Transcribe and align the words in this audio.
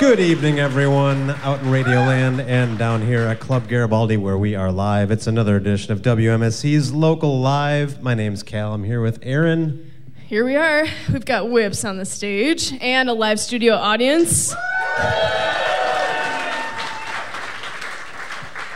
Good 0.00 0.18
evening, 0.18 0.58
everyone, 0.58 1.28
out 1.28 1.60
in 1.60 1.70
Radio 1.70 1.96
Land 1.96 2.40
and 2.40 2.78
down 2.78 3.02
here 3.02 3.20
at 3.20 3.38
Club 3.38 3.68
Garibaldi, 3.68 4.16
where 4.16 4.38
we 4.38 4.54
are 4.54 4.72
live. 4.72 5.10
It's 5.10 5.26
another 5.26 5.56
edition 5.56 5.92
of 5.92 6.00
WMSE's 6.00 6.90
Local 6.90 7.38
Live. 7.38 8.02
My 8.02 8.14
name's 8.14 8.42
Cal. 8.42 8.72
I'm 8.72 8.84
here 8.84 9.02
with 9.02 9.18
Aaron. 9.22 9.92
Here 10.26 10.42
we 10.42 10.56
are. 10.56 10.86
We've 11.12 11.26
got 11.26 11.50
Whips 11.50 11.84
on 11.84 11.98
the 11.98 12.06
stage 12.06 12.72
and 12.80 13.10
a 13.10 13.12
live 13.12 13.38
studio 13.38 13.74
audience. 13.74 14.54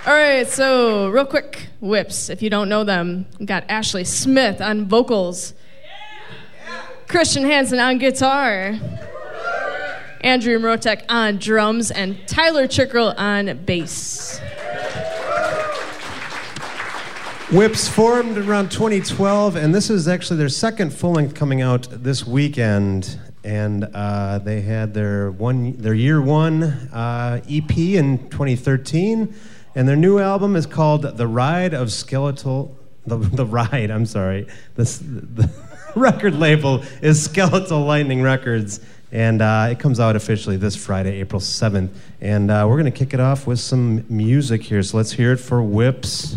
All 0.06 0.12
right, 0.12 0.46
so 0.46 1.08
real 1.08 1.24
quick, 1.24 1.68
Whips, 1.80 2.28
if 2.28 2.42
you 2.42 2.50
don't 2.50 2.68
know 2.68 2.84
them, 2.84 3.24
we've 3.38 3.48
got 3.48 3.64
Ashley 3.70 4.04
Smith 4.04 4.60
on 4.60 4.84
vocals, 4.84 5.54
Christian 7.08 7.44
Hansen 7.44 7.80
on 7.80 7.96
guitar. 7.96 8.78
Andrew 10.24 10.58
Mrotek 10.58 11.02
on 11.10 11.36
drums, 11.36 11.90
and 11.90 12.26
Tyler 12.26 12.66
Chickrell 12.66 13.14
on 13.18 13.58
bass. 13.66 14.40
Whips 17.52 17.86
formed 17.88 18.38
around 18.38 18.70
2012, 18.70 19.54
and 19.54 19.74
this 19.74 19.90
is 19.90 20.08
actually 20.08 20.38
their 20.38 20.48
second 20.48 20.94
full 20.94 21.12
length 21.12 21.34
coming 21.34 21.60
out 21.60 21.88
this 21.90 22.26
weekend. 22.26 23.18
And 23.44 23.84
uh, 23.92 24.38
they 24.38 24.62
had 24.62 24.94
their 24.94 25.30
one, 25.30 25.76
their 25.76 25.92
year 25.92 26.22
one 26.22 26.62
uh, 26.62 27.42
EP 27.46 27.76
in 27.76 28.30
2013, 28.30 29.34
and 29.74 29.86
their 29.86 29.94
new 29.94 30.18
album 30.18 30.56
is 30.56 30.64
called 30.64 31.02
"The 31.02 31.26
Ride 31.26 31.74
of 31.74 31.92
Skeletal." 31.92 32.74
The, 33.06 33.18
the 33.18 33.44
ride, 33.44 33.90
I'm 33.90 34.06
sorry. 34.06 34.46
The 34.76 35.50
record 35.94 36.34
label 36.34 36.82
is 37.02 37.22
Skeletal 37.22 37.80
Lightning 37.84 38.22
Records 38.22 38.80
and 39.14 39.40
uh, 39.40 39.68
it 39.70 39.78
comes 39.78 40.00
out 40.00 40.16
officially 40.16 40.56
this 40.56 40.74
Friday, 40.74 41.20
April 41.20 41.40
7th. 41.40 41.90
And 42.20 42.50
uh, 42.50 42.66
we're 42.68 42.80
going 42.80 42.92
to 42.92 42.98
kick 42.98 43.14
it 43.14 43.20
off 43.20 43.46
with 43.46 43.60
some 43.60 44.04
music 44.08 44.64
here. 44.64 44.82
So 44.82 44.96
let's 44.96 45.12
hear 45.12 45.32
it 45.32 45.38
for 45.38 45.62
Whips. 45.62 46.36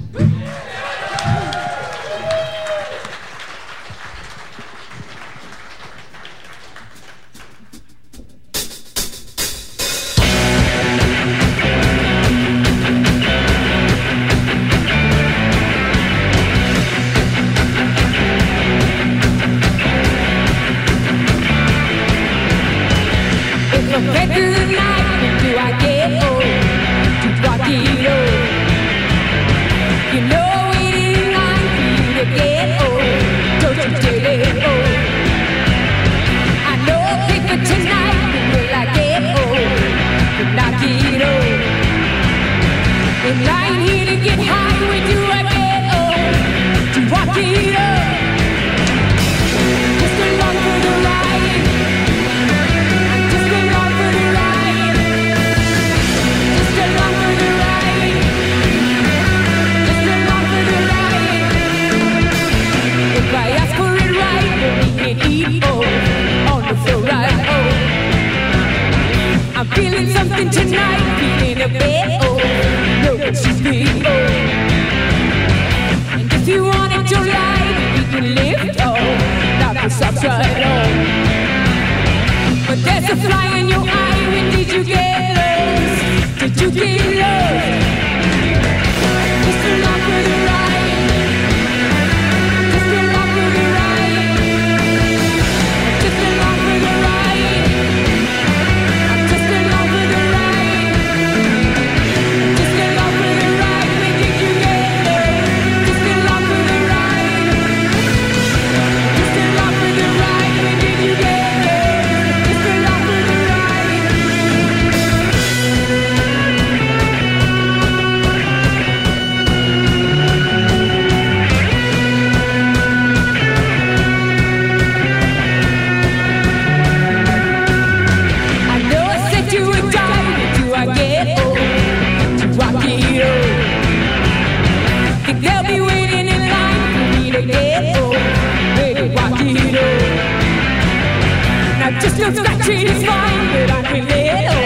I 141.88 141.92
just 142.02 142.18
don't 142.18 142.36
scratch 142.36 142.68
it, 142.68 142.84
it's 142.84 143.06
fine, 143.06 143.48
but 143.48 143.72
I 143.72 143.82
can 143.82 144.06
lay 144.10 144.28
it 144.28 144.48
on 144.52 144.66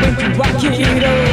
when 0.00 0.12
you 0.18 0.38
walk 0.38 0.64
it 0.64 1.04
on. 1.04 1.28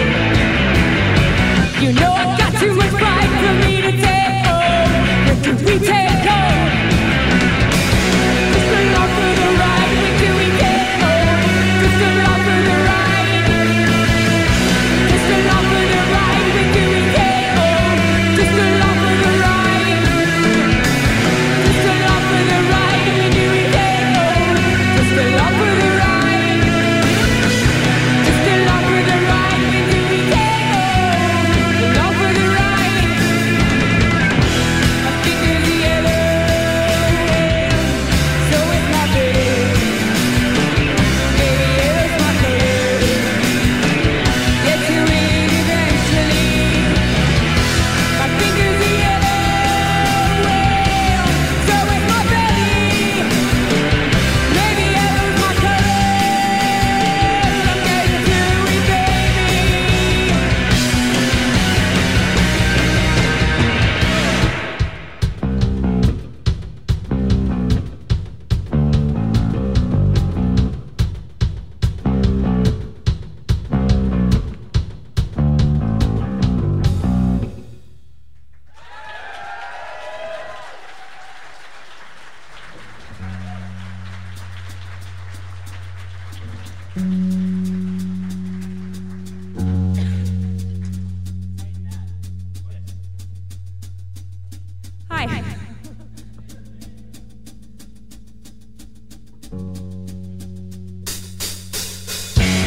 You 1.81 1.93
know 1.93 2.11
I've 2.11 2.37
got 2.37 2.51
too 2.59 2.75
much 2.75 2.91
pride 2.91 3.31
for 3.39 3.53
me 3.65 3.81
to 3.83 3.91
take 4.01 4.45
on 4.51 4.91
when 5.25 5.37
you 5.45 5.53
retail. 5.65 6.12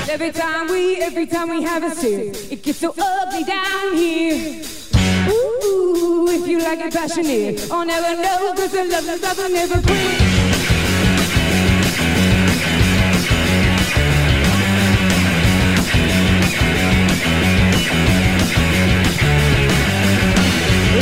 Every 0.08 0.31
time 0.31 0.69
we, 0.69 0.97
every 0.99 1.26
time 1.26 1.49
we 1.50 1.62
have 1.62 1.82
a 1.82 1.91
sip, 1.91 2.53
it 2.53 2.62
gets 2.62 2.79
so 2.79 2.94
ugly 2.97 3.43
down 3.43 3.94
here. 3.97 4.62
Ooh, 5.29 6.29
if 6.31 6.47
you 6.47 6.61
like 6.61 6.79
it 6.79 6.94
passionate, 6.94 7.69
I'll 7.73 7.85
never 7.85 8.23
know, 8.23 8.55
cause 8.55 8.70
the 8.70 8.85
love 8.85 9.08
is 9.08 9.20
love 9.20 9.37
will 9.37 9.50
never 9.50 9.82
quit. 9.82 10.20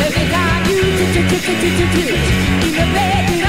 Every 0.01 0.29
time 0.33 0.65
you 0.71 0.81
touch, 0.97 1.15
touch, 1.15 1.29
touch, 1.29 1.61
touch, 1.61 1.77
touch, 1.77 2.09
touch, 2.09 2.65
in 2.65 2.73
the 2.73 2.87
bed 2.95 3.44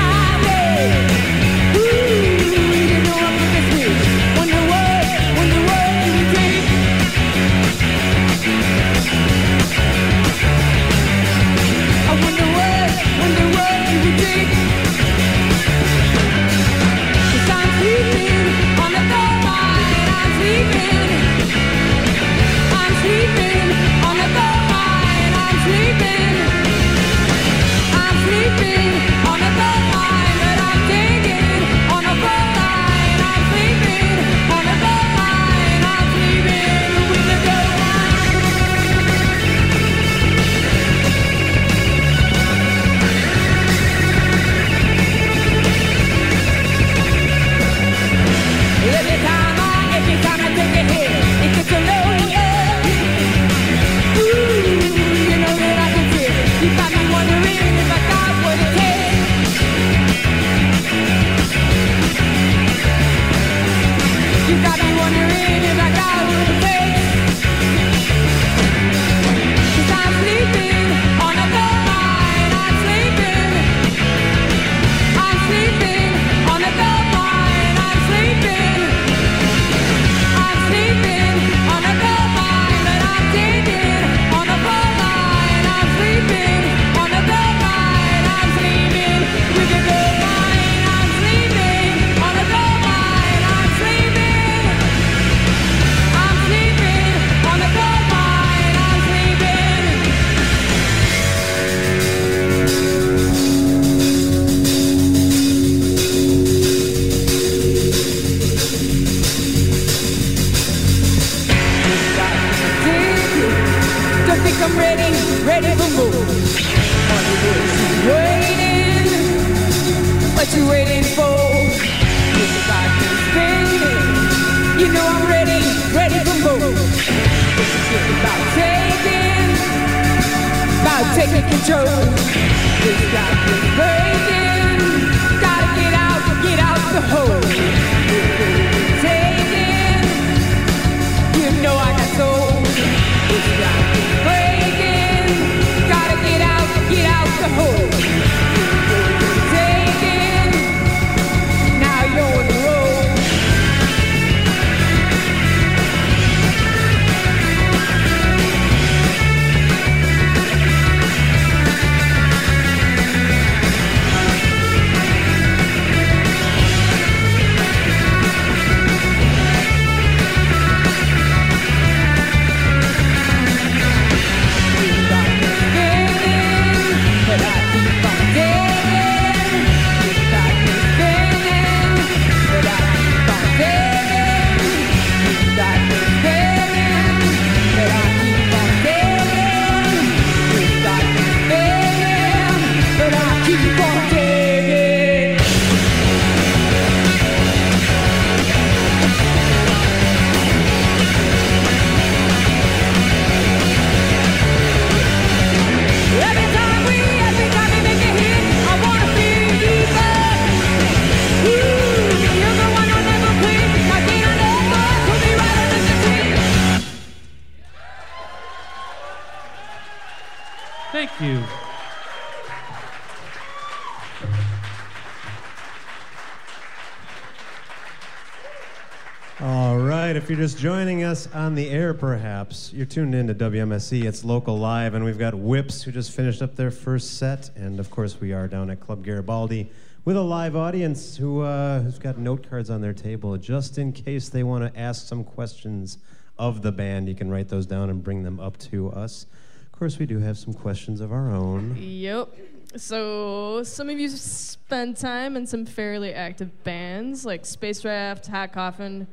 you're 230.35 230.43
just 230.43 230.57
joining 230.57 231.01
us 231.05 231.33
on 231.33 231.55
the 231.55 231.69
air, 231.69 231.93
perhaps, 231.93 232.73
you're 232.73 232.85
tuned 232.85 233.15
in 233.15 233.25
to 233.25 233.33
WMSE. 233.33 234.03
It's 234.03 234.25
local 234.25 234.57
live, 234.57 234.93
and 234.93 235.05
we've 235.05 235.17
got 235.17 235.33
Whips 235.33 235.81
who 235.81 235.93
just 235.93 236.11
finished 236.11 236.41
up 236.41 236.57
their 236.57 236.71
first 236.71 237.17
set. 237.17 237.51
And 237.55 237.79
of 237.79 237.89
course, 237.89 238.19
we 238.19 238.33
are 238.33 238.45
down 238.45 238.69
at 238.69 238.81
Club 238.81 239.01
Garibaldi 239.01 239.71
with 240.03 240.17
a 240.17 240.21
live 240.21 240.57
audience 240.57 241.15
who, 241.15 241.39
uh, 241.39 241.79
who's 241.79 241.99
got 241.99 242.17
note 242.17 242.49
cards 242.49 242.69
on 242.69 242.81
their 242.81 242.91
table 242.91 243.37
just 243.37 243.77
in 243.77 243.93
case 243.93 244.27
they 244.27 244.43
want 244.43 244.65
to 244.65 244.77
ask 244.77 245.07
some 245.07 245.23
questions 245.23 245.99
of 246.37 246.63
the 246.63 246.71
band. 246.73 247.07
You 247.07 247.15
can 247.15 247.31
write 247.31 247.47
those 247.47 247.65
down 247.65 247.89
and 247.89 248.03
bring 248.03 248.23
them 248.23 248.41
up 248.41 248.57
to 248.57 248.91
us. 248.91 249.27
Of 249.71 249.79
course, 249.79 249.99
we 249.99 250.05
do 250.05 250.19
have 250.19 250.37
some 250.37 250.53
questions 250.53 250.99
of 250.99 251.13
our 251.13 251.31
own. 251.31 251.77
Yep. 251.79 252.27
So 252.75 253.63
some 253.63 253.89
of 253.89 253.97
you 253.97 254.09
spend 254.09 254.97
time 254.97 255.37
in 255.37 255.47
some 255.47 255.65
fairly 255.65 256.13
active 256.13 256.61
bands 256.65 257.25
like 257.25 257.45
Space 257.45 257.85
Raft, 257.85 258.27
Hot 258.27 258.51
Coffin. 258.51 259.07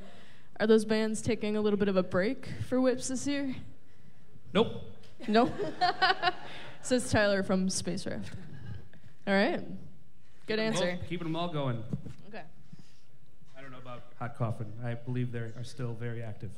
Are 0.62 0.66
those 0.68 0.84
bands 0.84 1.20
taking 1.20 1.56
a 1.56 1.60
little 1.60 1.76
bit 1.76 1.88
of 1.88 1.96
a 1.96 2.04
break 2.04 2.46
for 2.68 2.80
Whips 2.80 3.08
this 3.08 3.26
year? 3.26 3.52
Nope. 4.54 4.84
No. 5.26 5.52
Says 6.82 7.10
Tyler 7.10 7.42
from 7.42 7.68
Space 7.68 8.06
Raft. 8.06 8.30
All 9.26 9.34
right. 9.34 9.60
Good 10.46 10.60
answer. 10.60 10.84
Well, 10.84 11.08
keeping 11.08 11.26
them 11.26 11.34
all 11.34 11.48
going. 11.48 11.82
Okay. 12.28 12.44
I 13.58 13.60
don't 13.60 13.72
know 13.72 13.78
about 13.78 14.04
Hot 14.20 14.38
Coffin. 14.38 14.66
I 14.84 14.94
believe 14.94 15.32
they 15.32 15.40
are 15.40 15.64
still 15.64 15.94
very 15.94 16.22
active. 16.22 16.52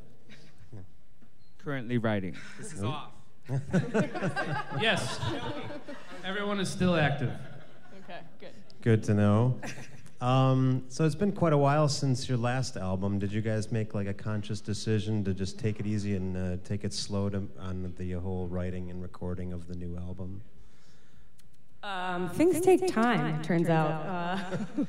Currently 1.56 1.96
writing. 1.96 2.36
This 2.58 2.74
is 2.74 2.84
off. 2.84 3.08
Yes, 4.82 5.18
everyone 6.26 6.60
is 6.60 6.68
still 6.68 6.94
active. 6.94 7.30
Okay, 8.04 8.20
good. 8.38 8.52
Good 8.82 9.02
to 9.04 9.14
know. 9.14 9.58
Um, 10.24 10.84
so 10.88 11.04
it's 11.04 11.14
been 11.14 11.32
quite 11.32 11.52
a 11.52 11.58
while 11.58 11.86
since 11.86 12.30
your 12.30 12.38
last 12.38 12.78
album. 12.78 13.18
Did 13.18 13.30
you 13.30 13.42
guys 13.42 13.70
make 13.70 13.92
like 13.92 14.06
a 14.06 14.14
conscious 14.14 14.58
decision 14.58 15.22
to 15.24 15.34
just 15.34 15.58
take 15.58 15.80
it 15.80 15.86
easy 15.86 16.16
and 16.16 16.34
uh, 16.34 16.56
take 16.64 16.82
it 16.82 16.94
slow 16.94 17.28
to, 17.28 17.46
on 17.60 17.92
the 17.98 18.12
whole 18.12 18.46
writing 18.46 18.90
and 18.90 19.02
recording 19.02 19.52
of 19.52 19.68
the 19.68 19.74
new 19.74 19.98
album? 19.98 20.40
Um, 21.82 22.30
things, 22.30 22.58
take, 22.62 22.86
time, 22.86 23.34
it 23.34 23.44
turns 23.44 23.68
out. 23.68 24.38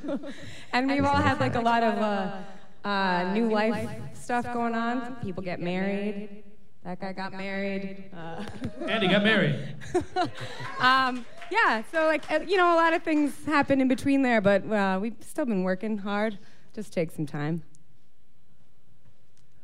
Uh, 0.08 0.18
and 0.72 0.90
we've 0.90 1.04
all 1.04 1.22
had 1.22 1.42
like 1.42 1.56
a 1.56 1.62
lot 1.62 1.84
of 1.84 2.00
uh, 2.00 2.88
uh, 2.88 3.34
new 3.34 3.50
life 3.50 3.90
stuff 4.14 4.46
going 4.54 4.74
on. 4.74 5.18
People 5.18 5.44
get 5.44 5.60
married. 5.60 6.46
That 6.86 7.02
guy 7.02 7.12
got 7.12 7.34
married. 7.34 8.06
Uh, 8.16 8.46
Andy 8.88 9.10
got 9.10 9.24
married. 9.24 9.76
um, 10.80 11.26
yeah, 11.52 11.84
so 11.92 12.06
like 12.06 12.30
uh, 12.32 12.40
you 12.48 12.58
know, 12.58 12.74
a 12.74 12.78
lot 12.78 12.94
of 12.94 13.04
things 13.04 13.46
happen 13.46 13.82
in 13.82 13.88
between 13.88 14.22
there, 14.22 14.42
but 14.42 14.70
uh, 14.70 15.00
we've 15.02 15.16
still 15.22 15.46
been 15.46 15.64
working 15.64 15.98
hard. 15.98 16.38
Just 16.74 16.94
take 16.94 17.12
some 17.12 17.26
time. 17.26 17.64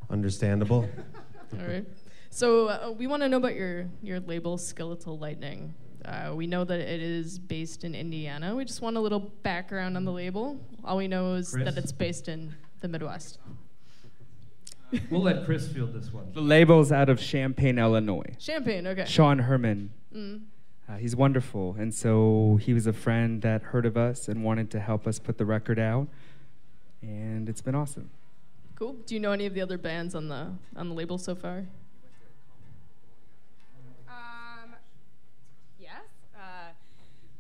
Understandable. 0.09 0.89
All 1.59 1.65
right. 1.65 1.85
So 2.29 2.67
uh, 2.67 2.93
we 2.97 3.07
want 3.07 3.23
to 3.23 3.29
know 3.29 3.37
about 3.37 3.55
your 3.55 3.87
your 4.01 4.19
label, 4.21 4.57
Skeletal 4.57 5.17
Lightning. 5.17 5.73
Uh, 6.05 6.31
we 6.33 6.47
know 6.47 6.63
that 6.63 6.79
it 6.79 7.01
is 7.01 7.37
based 7.37 7.83
in 7.83 7.93
Indiana. 7.93 8.55
We 8.55 8.65
just 8.65 8.81
want 8.81 8.97
a 8.97 8.99
little 8.99 9.19
background 9.19 9.97
on 9.97 10.05
the 10.05 10.11
label. 10.11 10.59
All 10.83 10.97
we 10.97 11.07
know 11.07 11.35
is 11.35 11.51
Chris? 11.51 11.65
that 11.65 11.77
it's 11.77 11.91
based 11.91 12.27
in 12.27 12.55
the 12.79 12.87
Midwest. 12.87 13.39
We'll 15.09 15.21
let 15.21 15.45
Chris 15.45 15.69
field 15.69 15.93
this 15.93 16.11
one. 16.11 16.33
The 16.33 16.41
label's 16.41 16.91
out 16.91 17.07
of 17.07 17.17
Champaign, 17.17 17.79
Illinois. 17.79 18.35
Champaign, 18.37 18.85
okay. 18.87 19.05
Sean 19.05 19.39
Herman. 19.39 19.93
Mm. 20.13 20.41
Uh, 20.91 20.97
he's 20.97 21.15
wonderful. 21.15 21.75
And 21.79 21.93
so 21.93 22.59
he 22.61 22.73
was 22.73 22.85
a 22.85 22.93
friend 22.93 23.41
that 23.43 23.61
heard 23.61 23.85
of 23.85 23.95
us 23.95 24.27
and 24.27 24.43
wanted 24.43 24.69
to 24.71 24.79
help 24.79 25.07
us 25.07 25.19
put 25.19 25.37
the 25.37 25.45
record 25.45 25.79
out. 25.79 26.07
And 27.01 27.47
it's 27.47 27.61
been 27.61 27.75
awesome. 27.75 28.09
Cool. 28.75 28.93
Do 29.05 29.13
you 29.13 29.21
know 29.21 29.31
any 29.31 29.45
of 29.45 29.53
the 29.53 29.61
other 29.61 29.77
bands 29.77 30.15
on 30.15 30.27
the 30.27 30.51
on 30.75 30.89
the 30.89 30.95
label 30.95 31.17
so 31.17 31.35
far? 31.35 31.65
Um, 34.09 34.75
yes. 35.79 36.01
Uh, 36.35 36.71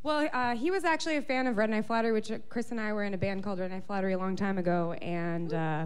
well, 0.03 0.29
uh, 0.31 0.55
he 0.55 0.71
was 0.71 0.83
actually 0.83 1.17
a 1.17 1.21
fan 1.21 1.47
of 1.47 1.57
Red 1.57 1.71
Knife 1.71 1.87
Flattery, 1.87 2.11
which 2.11 2.31
uh, 2.31 2.37
Chris 2.47 2.71
and 2.71 2.79
I 2.79 2.93
were 2.93 3.03
in 3.03 3.13
a 3.13 3.17
band 3.17 3.43
called 3.43 3.59
Red 3.59 3.71
Knife 3.71 3.85
Flattery 3.85 4.13
a 4.13 4.17
long 4.17 4.35
time 4.35 4.59
ago, 4.59 4.93
and 5.01 5.53
uh, 5.53 5.85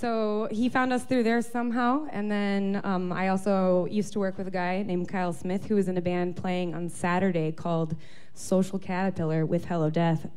so 0.00 0.48
he 0.50 0.68
found 0.68 0.92
us 0.92 1.04
through 1.04 1.24
there 1.24 1.42
somehow. 1.42 2.06
And 2.10 2.30
then 2.30 2.80
um, 2.84 3.12
I 3.12 3.28
also 3.28 3.86
used 3.90 4.12
to 4.14 4.18
work 4.18 4.38
with 4.38 4.46
a 4.46 4.50
guy 4.50 4.82
named 4.82 5.08
Kyle 5.08 5.32
Smith 5.32 5.66
who 5.66 5.74
was 5.74 5.88
in 5.88 5.98
a 5.98 6.00
band 6.00 6.36
playing 6.36 6.74
on 6.74 6.88
Saturday 6.88 7.52
called 7.52 7.94
Social 8.34 8.78
Caterpillar 8.78 9.44
with 9.44 9.66
Hello 9.66 9.90
Death, 9.90 10.28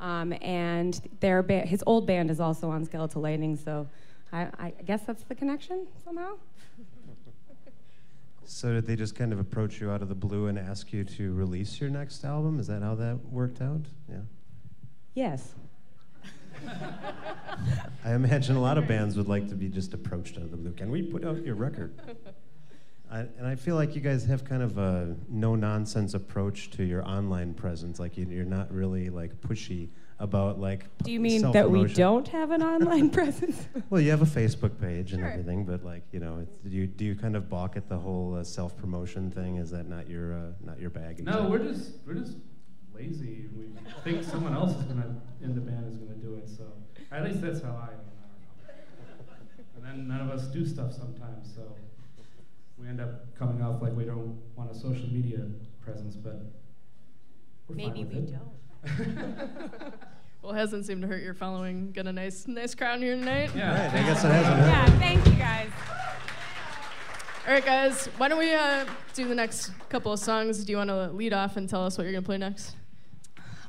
um, 0.00 0.34
and 0.42 1.00
their 1.20 1.42
ba- 1.42 1.60
his 1.60 1.82
old 1.86 2.06
band 2.06 2.30
is 2.30 2.40
also 2.40 2.68
on 2.68 2.84
Skeletal 2.84 3.22
Lightning. 3.22 3.56
So 3.56 3.88
I, 4.32 4.48
I 4.58 4.72
guess 4.84 5.02
that's 5.04 5.22
the 5.22 5.34
connection 5.34 5.86
somehow. 6.04 6.34
So 8.44 8.72
did 8.72 8.86
they 8.86 8.94
just 8.94 9.16
kind 9.16 9.32
of 9.32 9.40
approach 9.40 9.80
you 9.80 9.90
out 9.90 10.02
of 10.02 10.08
the 10.08 10.14
blue 10.14 10.46
and 10.46 10.58
ask 10.58 10.92
you 10.92 11.02
to 11.04 11.34
release 11.34 11.80
your 11.80 11.90
next 11.90 12.24
album? 12.24 12.60
Is 12.60 12.66
that 12.68 12.82
how 12.82 12.94
that 12.96 13.18
worked 13.30 13.60
out? 13.60 13.86
Yeah. 14.08 14.18
Yes. 15.14 15.54
I 18.04 18.12
imagine 18.14 18.56
a 18.56 18.60
lot 18.60 18.78
of 18.78 18.86
bands 18.86 19.16
would 19.16 19.28
like 19.28 19.48
to 19.48 19.54
be 19.54 19.68
just 19.68 19.94
approached 19.94 20.36
out 20.36 20.44
of 20.44 20.50
the 20.50 20.56
blue. 20.56 20.72
Can 20.72 20.90
we 20.90 21.02
put 21.02 21.24
out 21.24 21.44
your 21.44 21.54
record? 21.56 21.94
I, 23.10 23.20
and 23.20 23.46
I 23.46 23.54
feel 23.54 23.76
like 23.76 23.94
you 23.94 24.00
guys 24.00 24.24
have 24.24 24.44
kind 24.44 24.62
of 24.62 24.78
a 24.78 25.16
no 25.28 25.54
nonsense 25.54 26.14
approach 26.14 26.70
to 26.72 26.84
your 26.84 27.06
online 27.06 27.54
presence. 27.54 27.98
Like 28.00 28.16
you, 28.16 28.26
you're 28.26 28.44
not 28.44 28.72
really 28.72 29.10
like 29.10 29.40
pushy 29.40 29.88
about 30.18 30.58
like. 30.60 30.86
Do 31.04 31.12
you 31.12 31.20
mean 31.20 31.52
that 31.52 31.70
we 31.70 31.84
don't 31.84 32.26
have 32.28 32.50
an 32.50 32.62
online 32.62 33.10
presence? 33.18 33.68
Well, 33.90 34.00
you 34.00 34.10
have 34.10 34.22
a 34.22 34.26
Facebook 34.26 34.80
page 34.80 35.12
and 35.12 35.20
Sure. 35.20 35.30
everything, 35.30 35.64
but 35.64 35.84
like 35.84 36.02
you 36.12 36.18
know, 36.18 36.38
it's, 36.42 36.56
do 36.58 36.70
you 36.76 36.86
do 36.88 37.04
you 37.04 37.14
kind 37.14 37.36
of 37.36 37.48
balk 37.48 37.76
at 37.76 37.88
the 37.88 37.96
whole 37.98 38.34
uh, 38.34 38.42
self 38.44 38.76
promotion 38.76 39.30
thing? 39.30 39.56
Is 39.56 39.70
that 39.70 39.88
not 39.88 40.08
your 40.10 40.34
uh, 40.34 40.40
not 40.64 40.80
your 40.80 40.90
bag? 40.90 41.22
No, 41.24 41.32
exactly? 41.32 41.50
we're 41.50 41.72
just 41.72 41.90
we're 42.06 42.14
just 42.14 42.36
lazy. 42.96 43.46
We 43.56 43.64
think 44.04 44.24
someone 44.24 44.54
else 44.54 44.70
is 44.76 44.84
gonna 44.84 45.20
in 45.42 45.54
the 45.54 45.60
band 45.60 45.86
is 45.92 45.96
gonna 45.98 46.14
do 46.14 46.34
it. 46.36 46.48
So 46.48 46.64
at 47.12 47.24
least 47.24 47.40
that's 47.42 47.62
how 47.62 47.70
I 47.70 47.92
am. 47.94 48.00
I 48.66 48.72
don't 48.72 49.26
know. 49.26 49.64
And 49.76 49.84
then 49.84 50.08
none 50.08 50.20
of 50.22 50.30
us 50.30 50.46
do 50.46 50.64
stuff 50.66 50.92
sometimes. 50.92 51.52
So 51.54 51.62
we 52.78 52.88
end 52.88 53.00
up 53.00 53.34
coming 53.38 53.62
off 53.62 53.82
like 53.82 53.94
we 53.96 54.04
don't 54.04 54.38
want 54.56 54.70
a 54.70 54.74
social 54.74 55.08
media 55.08 55.40
presence, 55.84 56.16
but 56.16 56.40
we're 57.68 57.76
fine 57.76 57.86
Maybe 57.88 58.04
with 58.04 58.12
we 58.12 58.18
it. 58.20 58.32
don't. 58.32 59.92
Well, 60.42 60.54
it 60.54 60.58
hasn't 60.58 60.86
seemed 60.86 61.02
to 61.02 61.08
hurt 61.08 61.24
your 61.24 61.34
following. 61.34 61.90
Got 61.90 62.06
a 62.06 62.12
nice 62.12 62.46
nice 62.46 62.72
crowd 62.72 63.00
here 63.00 63.16
tonight. 63.16 63.50
Yeah. 63.56 63.86
Right, 63.92 64.00
I 64.00 64.06
guess 64.06 64.22
it 64.22 64.28
hasn't. 64.28 64.54
hurt. 64.60 64.66
Yeah, 64.68 64.98
thank 65.00 65.26
you 65.26 65.32
guys. 65.32 65.70
All 67.48 67.52
right, 67.52 67.64
guys. 67.64 68.06
Why 68.16 68.28
don't 68.28 68.38
we 68.38 68.54
uh, 68.54 68.84
do 69.14 69.26
the 69.26 69.34
next 69.34 69.72
couple 69.88 70.12
of 70.12 70.20
songs? 70.20 70.62
Do 70.64 70.70
you 70.70 70.76
want 70.78 70.90
to 70.90 71.08
lead 71.10 71.32
off 71.32 71.56
and 71.56 71.68
tell 71.68 71.84
us 71.84 71.98
what 71.98 72.04
you're 72.04 72.12
gonna 72.12 72.22
play 72.24 72.38
next? 72.38 72.76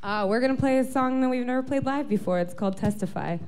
Uh, 0.02 0.26
we're 0.28 0.40
gonna 0.40 0.54
play 0.56 0.78
a 0.78 0.84
song 0.84 1.20
that 1.20 1.28
we've 1.28 1.44
never 1.44 1.62
played 1.62 1.84
live 1.84 2.08
before. 2.08 2.38
It's 2.38 2.54
called 2.54 2.76
"Testify." 2.76 3.38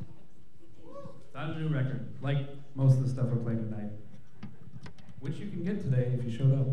Not 1.35 1.51
a 1.51 1.59
new 1.59 1.69
record, 1.69 2.09
like 2.23 2.39
most 2.75 2.99
of 2.99 3.05
the 3.05 3.09
stuff 3.09 3.27
we're 3.27 3.37
playing 3.37 3.71
tonight, 3.71 3.91
which 5.21 5.37
you 5.37 5.49
can 5.49 5.65
get 5.65 5.81
today 5.81 6.13
if 6.19 6.25
you 6.25 6.31
showed 6.37 6.59
up. 6.59 6.67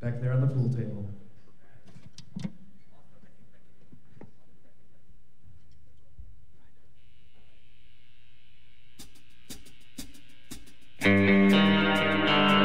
Back 0.00 0.20
there 0.20 0.32
on 0.32 0.40
the 0.40 0.46
pool 0.48 0.68
table. 0.72 1.08
I'm 11.00 12.48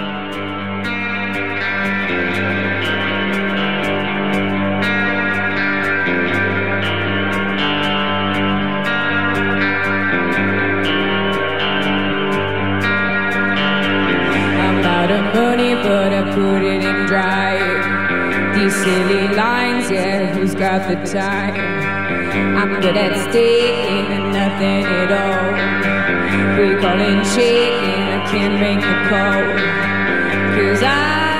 silly 18.81 19.27
lines, 19.35 19.91
yeah, 19.91 20.33
who's 20.33 20.55
got 20.55 20.87
the 20.87 20.95
time? 21.11 21.55
I'm 22.57 22.81
good 22.81 22.97
at 22.97 23.29
staying 23.29 24.07
and 24.07 24.33
nothing 24.33 24.85
at 24.85 25.11
all. 25.21 25.51
We 26.57 26.75
call 26.81 26.99
in 26.99 27.23
shaking, 27.35 28.03
I 28.15 28.19
can't 28.31 28.55
make 28.59 28.81
the 28.81 28.97
call. 29.09 29.43
Cause 30.55 30.83
I'm 30.83 31.32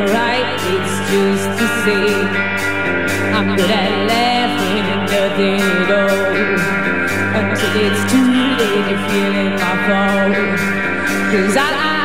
alright, 0.00 0.48
it's 0.74 0.96
just 1.10 1.48
to 1.58 1.66
same. 1.84 2.28
I'm 3.36 3.56
good 3.56 3.70
at 3.70 3.92
laughing 4.08 4.86
and 4.94 5.04
nothing 5.12 5.60
at 5.60 5.90
all 6.00 6.40
until 7.38 7.74
it's 7.86 8.02
too 8.10 8.26
late 8.58 8.86
to 8.90 8.96
feeling 9.08 9.52
my 9.60 9.74
fall. 9.86 10.32
Cause 11.30 11.56
I, 11.56 11.68
I'm 11.70 11.99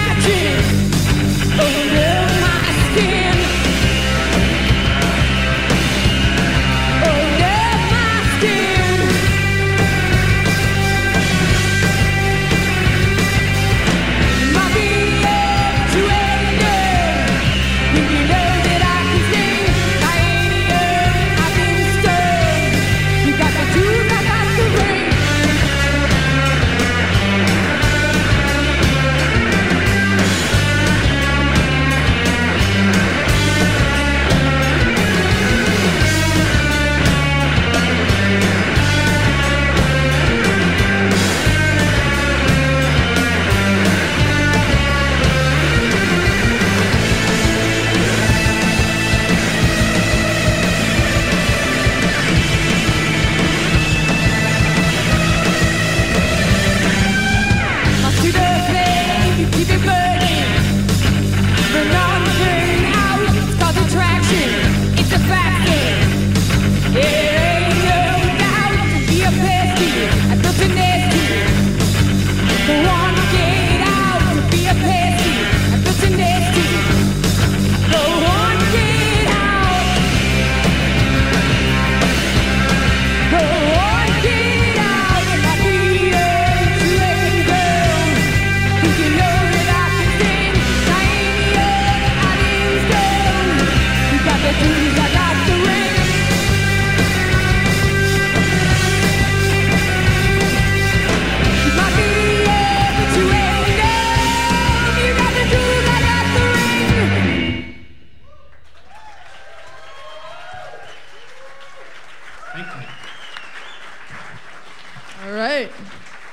Magic. 0.00 0.39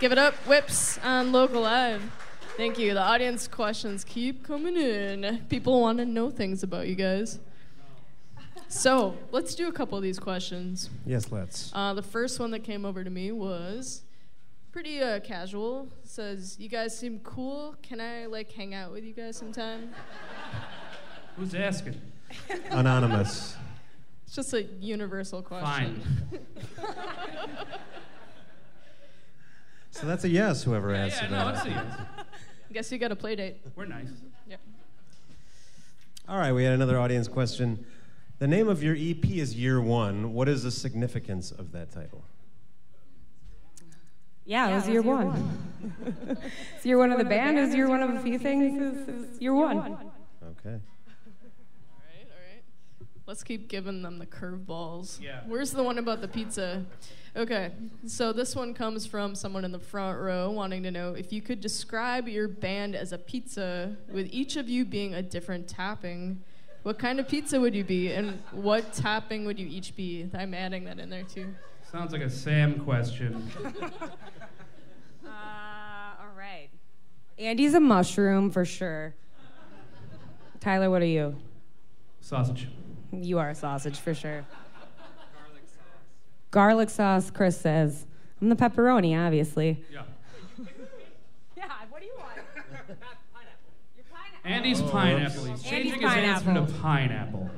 Give 0.08 0.14
it 0.14 0.20
up, 0.20 0.36
Whips 0.48 0.98
on 1.00 1.34
Local 1.34 1.64
Live. 1.64 2.02
Thank 2.56 2.80
you. 2.80 2.94
The 2.94 3.02
audience 3.02 3.46
questions 3.46 4.06
keep 4.06 4.42
coming 4.42 4.78
in. 4.78 5.46
People 5.50 5.82
want 5.82 5.98
to 5.98 6.06
know 6.06 6.30
things 6.30 6.64
about 6.64 6.88
you 6.88 6.96
guys. 6.96 7.40
So 8.70 9.18
let's 9.34 9.54
do 9.54 9.68
a 9.68 9.72
couple 9.74 9.98
of 9.98 10.04
these 10.06 10.18
questions. 10.18 10.90
Yes, 11.06 11.30
let's. 11.30 11.74
Uh, 11.76 11.94
the 11.94 12.02
first 12.02 12.40
one 12.40 12.52
that 12.52 12.64
came 12.64 12.86
over 12.86 13.04
to 13.04 13.10
me 13.10 13.34
was 13.34 14.04
pretty 14.72 15.02
uh, 15.02 15.20
casual. 15.20 15.90
Says, 16.06 16.56
"You 16.58 16.70
guys 16.70 16.98
seem 16.98 17.20
cool. 17.20 17.76
Can 17.84 18.00
I 18.00 18.28
like 18.28 18.50
hang 18.50 18.74
out 18.74 18.94
with 18.94 19.04
you 19.04 19.12
guys 19.12 19.36
sometime?" 19.36 19.94
Who's 21.36 21.54
asking? 21.54 22.00
Anonymous. 22.70 23.58
It's 24.26 24.36
just 24.36 24.54
a 24.54 24.64
universal 24.64 25.42
question. 25.42 26.02
Fine. 26.32 26.86
So 30.00 30.06
that's 30.06 30.24
a 30.24 30.30
yes, 30.30 30.64
whoever 30.64 30.92
Yeah, 30.92 31.06
answered 31.06 31.32
yeah, 31.32 31.38
no, 31.44 31.46
that. 31.52 31.56
it's 31.56 31.66
a 31.66 31.70
yes. 31.70 31.86
Guess 32.74 32.92
you 32.92 32.98
got 33.00 33.12
a 33.12 33.16
play 33.16 33.36
date. 33.36 33.58
We're 33.76 33.86
nice. 33.86 34.10
Yep. 34.48 34.60
All 36.30 36.38
right, 36.38 36.52
we 36.52 36.64
had 36.64 36.74
another 36.74 37.00
audience 37.00 37.28
question. 37.28 37.84
The 38.40 38.48
name 38.48 38.68
of 38.68 38.84
your 38.84 38.96
EP 38.96 39.26
is 39.32 39.56
Year 39.56 39.82
One. 39.82 40.34
What 40.34 40.48
is 40.48 40.62
the 40.64 40.70
significance 40.72 41.50
of 41.52 41.72
that 41.72 41.92
title? 41.92 42.24
Yeah, 44.46 44.70
it 44.70 44.76
was 44.76 44.88
year 44.88 45.02
one. 45.02 45.60
it's 46.76 46.86
year 46.86 46.98
one 46.98 47.12
of 47.12 47.18
the 47.18 47.26
band. 47.26 47.58
It 47.58 47.62
was 47.66 47.76
year 47.76 47.90
one 47.90 48.02
of 48.02 48.12
a 48.12 48.20
few 48.20 48.38
things. 48.40 48.80
It 48.80 48.80
was- 48.82 49.08
it 49.08 49.16
was 49.32 49.42
year 49.42 49.54
one. 49.56 49.78
Okay. 49.80 49.86
All 49.86 50.46
right, 50.46 52.28
all 52.30 52.44
right. 52.48 52.64
Let's 53.28 53.44
keep 53.44 53.68
giving 53.68 54.02
them 54.02 54.20
the 54.20 54.26
curveballs. 54.26 55.22
Yeah. 55.22 55.42
Where's 55.46 55.72
the 55.72 55.84
one 55.84 55.98
about 55.98 56.22
the 56.22 56.30
pizza? 56.30 56.86
Okay, 57.36 57.72
so 58.06 58.32
this 58.32 58.56
one 58.56 58.74
comes 58.74 59.06
from 59.06 59.36
someone 59.36 59.66
in 59.66 59.74
the 59.74 59.80
front 59.80 60.18
row 60.18 60.50
wanting 60.50 60.82
to 60.84 60.92
know 60.92 61.14
if 61.14 61.34
you 61.34 61.42
could 61.42 61.60
describe 61.60 62.30
your 62.30 62.48
band 62.48 62.96
as 62.96 63.12
a 63.12 63.18
pizza, 63.18 63.98
with 64.10 64.30
each 64.32 64.56
of 64.56 64.70
you 64.70 64.86
being 64.86 65.14
a 65.14 65.22
different 65.22 65.68
topping. 65.68 66.42
What 66.84 66.98
kind 66.98 67.20
of 67.20 67.28
pizza 67.28 67.60
would 67.60 67.76
you 67.76 67.84
be, 67.84 68.14
and 68.14 68.42
what 68.52 68.94
topping 68.94 69.46
would 69.46 69.60
you 69.60 69.68
each 69.68 69.94
be? 69.98 70.30
I'm 70.34 70.54
adding 70.54 70.86
that 70.86 70.98
in 70.98 71.10
there 71.10 71.24
too. 71.24 71.54
Sounds 71.92 72.14
like 72.14 72.22
a 72.22 72.30
Sam 72.30 72.80
question. 72.80 73.52
Uh, 75.26 76.22
all 76.22 76.38
right. 76.38 76.70
Andy's 77.38 77.74
a 77.74 77.82
mushroom 77.82 78.50
for 78.50 78.64
sure. 78.64 79.14
Tyler, 80.62 80.90
what 80.90 81.02
are 81.02 81.06
you? 81.06 81.36
Sausage. 82.22 82.70
You 83.12 83.40
are 83.40 83.50
a 83.50 83.56
sausage 83.56 83.98
for 84.00 84.14
sure. 84.14 84.46
Garlic 85.32 85.64
sauce, 85.70 85.82
Garlic 86.52 86.90
sauce, 86.90 87.32
Chris 87.32 87.60
says. 87.60 88.06
I'm 88.42 88.50
the 88.50 88.56
pepperoni, 88.56 89.18
obviously. 89.18 89.84
Yeah. 89.92 90.04
Yeah, 91.56 91.66
what 91.90 92.02
do 92.02 92.06
you 92.06 92.14
want? 92.18 92.36
pineapple 93.34 94.44
Andy's 94.44 94.82
pineapple. 94.82 95.46
He's 95.46 95.64
changing 95.64 96.02
his 96.02 96.12
answer 96.14 96.54
to 96.54 96.62
pineapple. 96.62 96.80
pineapple. 96.80 97.50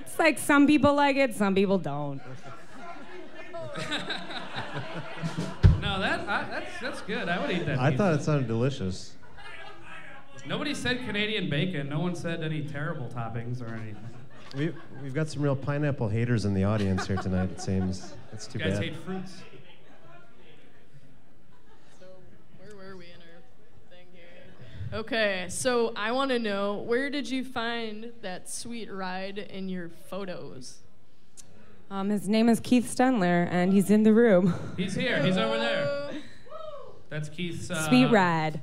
It's 0.00 0.18
like 0.18 0.38
some 0.40 0.66
people 0.66 0.94
like 0.94 1.16
it, 1.16 1.34
some 1.36 1.54
people 1.54 1.78
don't. 1.78 2.20
No, 5.80 6.00
that 6.00 6.20
I, 6.28 6.44
that's 6.50 6.80
that's 6.82 7.00
good. 7.02 7.28
I 7.28 7.40
would 7.40 7.50
eat 7.50 7.64
that. 7.66 7.78
I 7.78 7.90
pizza. 7.90 7.98
thought 8.04 8.14
it 8.14 8.22
sounded 8.22 8.48
delicious. 8.48 9.12
Nobody 10.46 10.74
said 10.74 10.98
Canadian 11.06 11.48
bacon. 11.48 11.88
No 11.88 12.00
one 12.00 12.14
said 12.14 12.42
any 12.42 12.62
terrible 12.62 13.06
toppings 13.08 13.62
or 13.62 13.74
anything. 13.74 13.96
We, 14.56 14.72
we've 15.02 15.14
got 15.14 15.28
some 15.28 15.42
real 15.42 15.56
pineapple 15.56 16.08
haters 16.08 16.44
in 16.44 16.54
the 16.54 16.64
audience 16.64 17.06
here 17.06 17.16
tonight, 17.16 17.50
it 17.50 17.60
seems. 17.60 18.14
That's 18.32 18.46
too 18.46 18.58
You 18.58 18.64
guys 18.64 18.74
bad. 18.74 18.82
hate 18.84 18.96
fruits. 19.04 19.32
So, 22.00 22.06
where 22.58 22.74
were 22.74 22.96
we 22.96 23.06
in 23.06 23.20
our 23.20 23.42
thing 23.90 24.06
here? 24.12 24.98
Okay, 25.00 25.46
so 25.50 25.92
I 25.96 26.12
want 26.12 26.30
to 26.30 26.38
know 26.38 26.76
where 26.78 27.10
did 27.10 27.28
you 27.28 27.44
find 27.44 28.10
that 28.22 28.48
sweet 28.48 28.90
ride 28.90 29.38
in 29.38 29.68
your 29.68 29.90
photos? 30.08 30.78
Um, 31.90 32.08
his 32.10 32.28
name 32.28 32.48
is 32.48 32.60
Keith 32.60 32.94
Stenler, 32.94 33.48
and 33.50 33.72
he's 33.72 33.90
in 33.90 34.02
the 34.02 34.12
room. 34.12 34.54
He's 34.76 34.94
here. 34.94 35.22
He's 35.22 35.36
over 35.38 35.58
there. 35.58 36.10
That's 37.10 37.28
Keith's. 37.30 37.70
Uh, 37.70 37.88
Sweet 37.88 38.06
ride. 38.06 38.60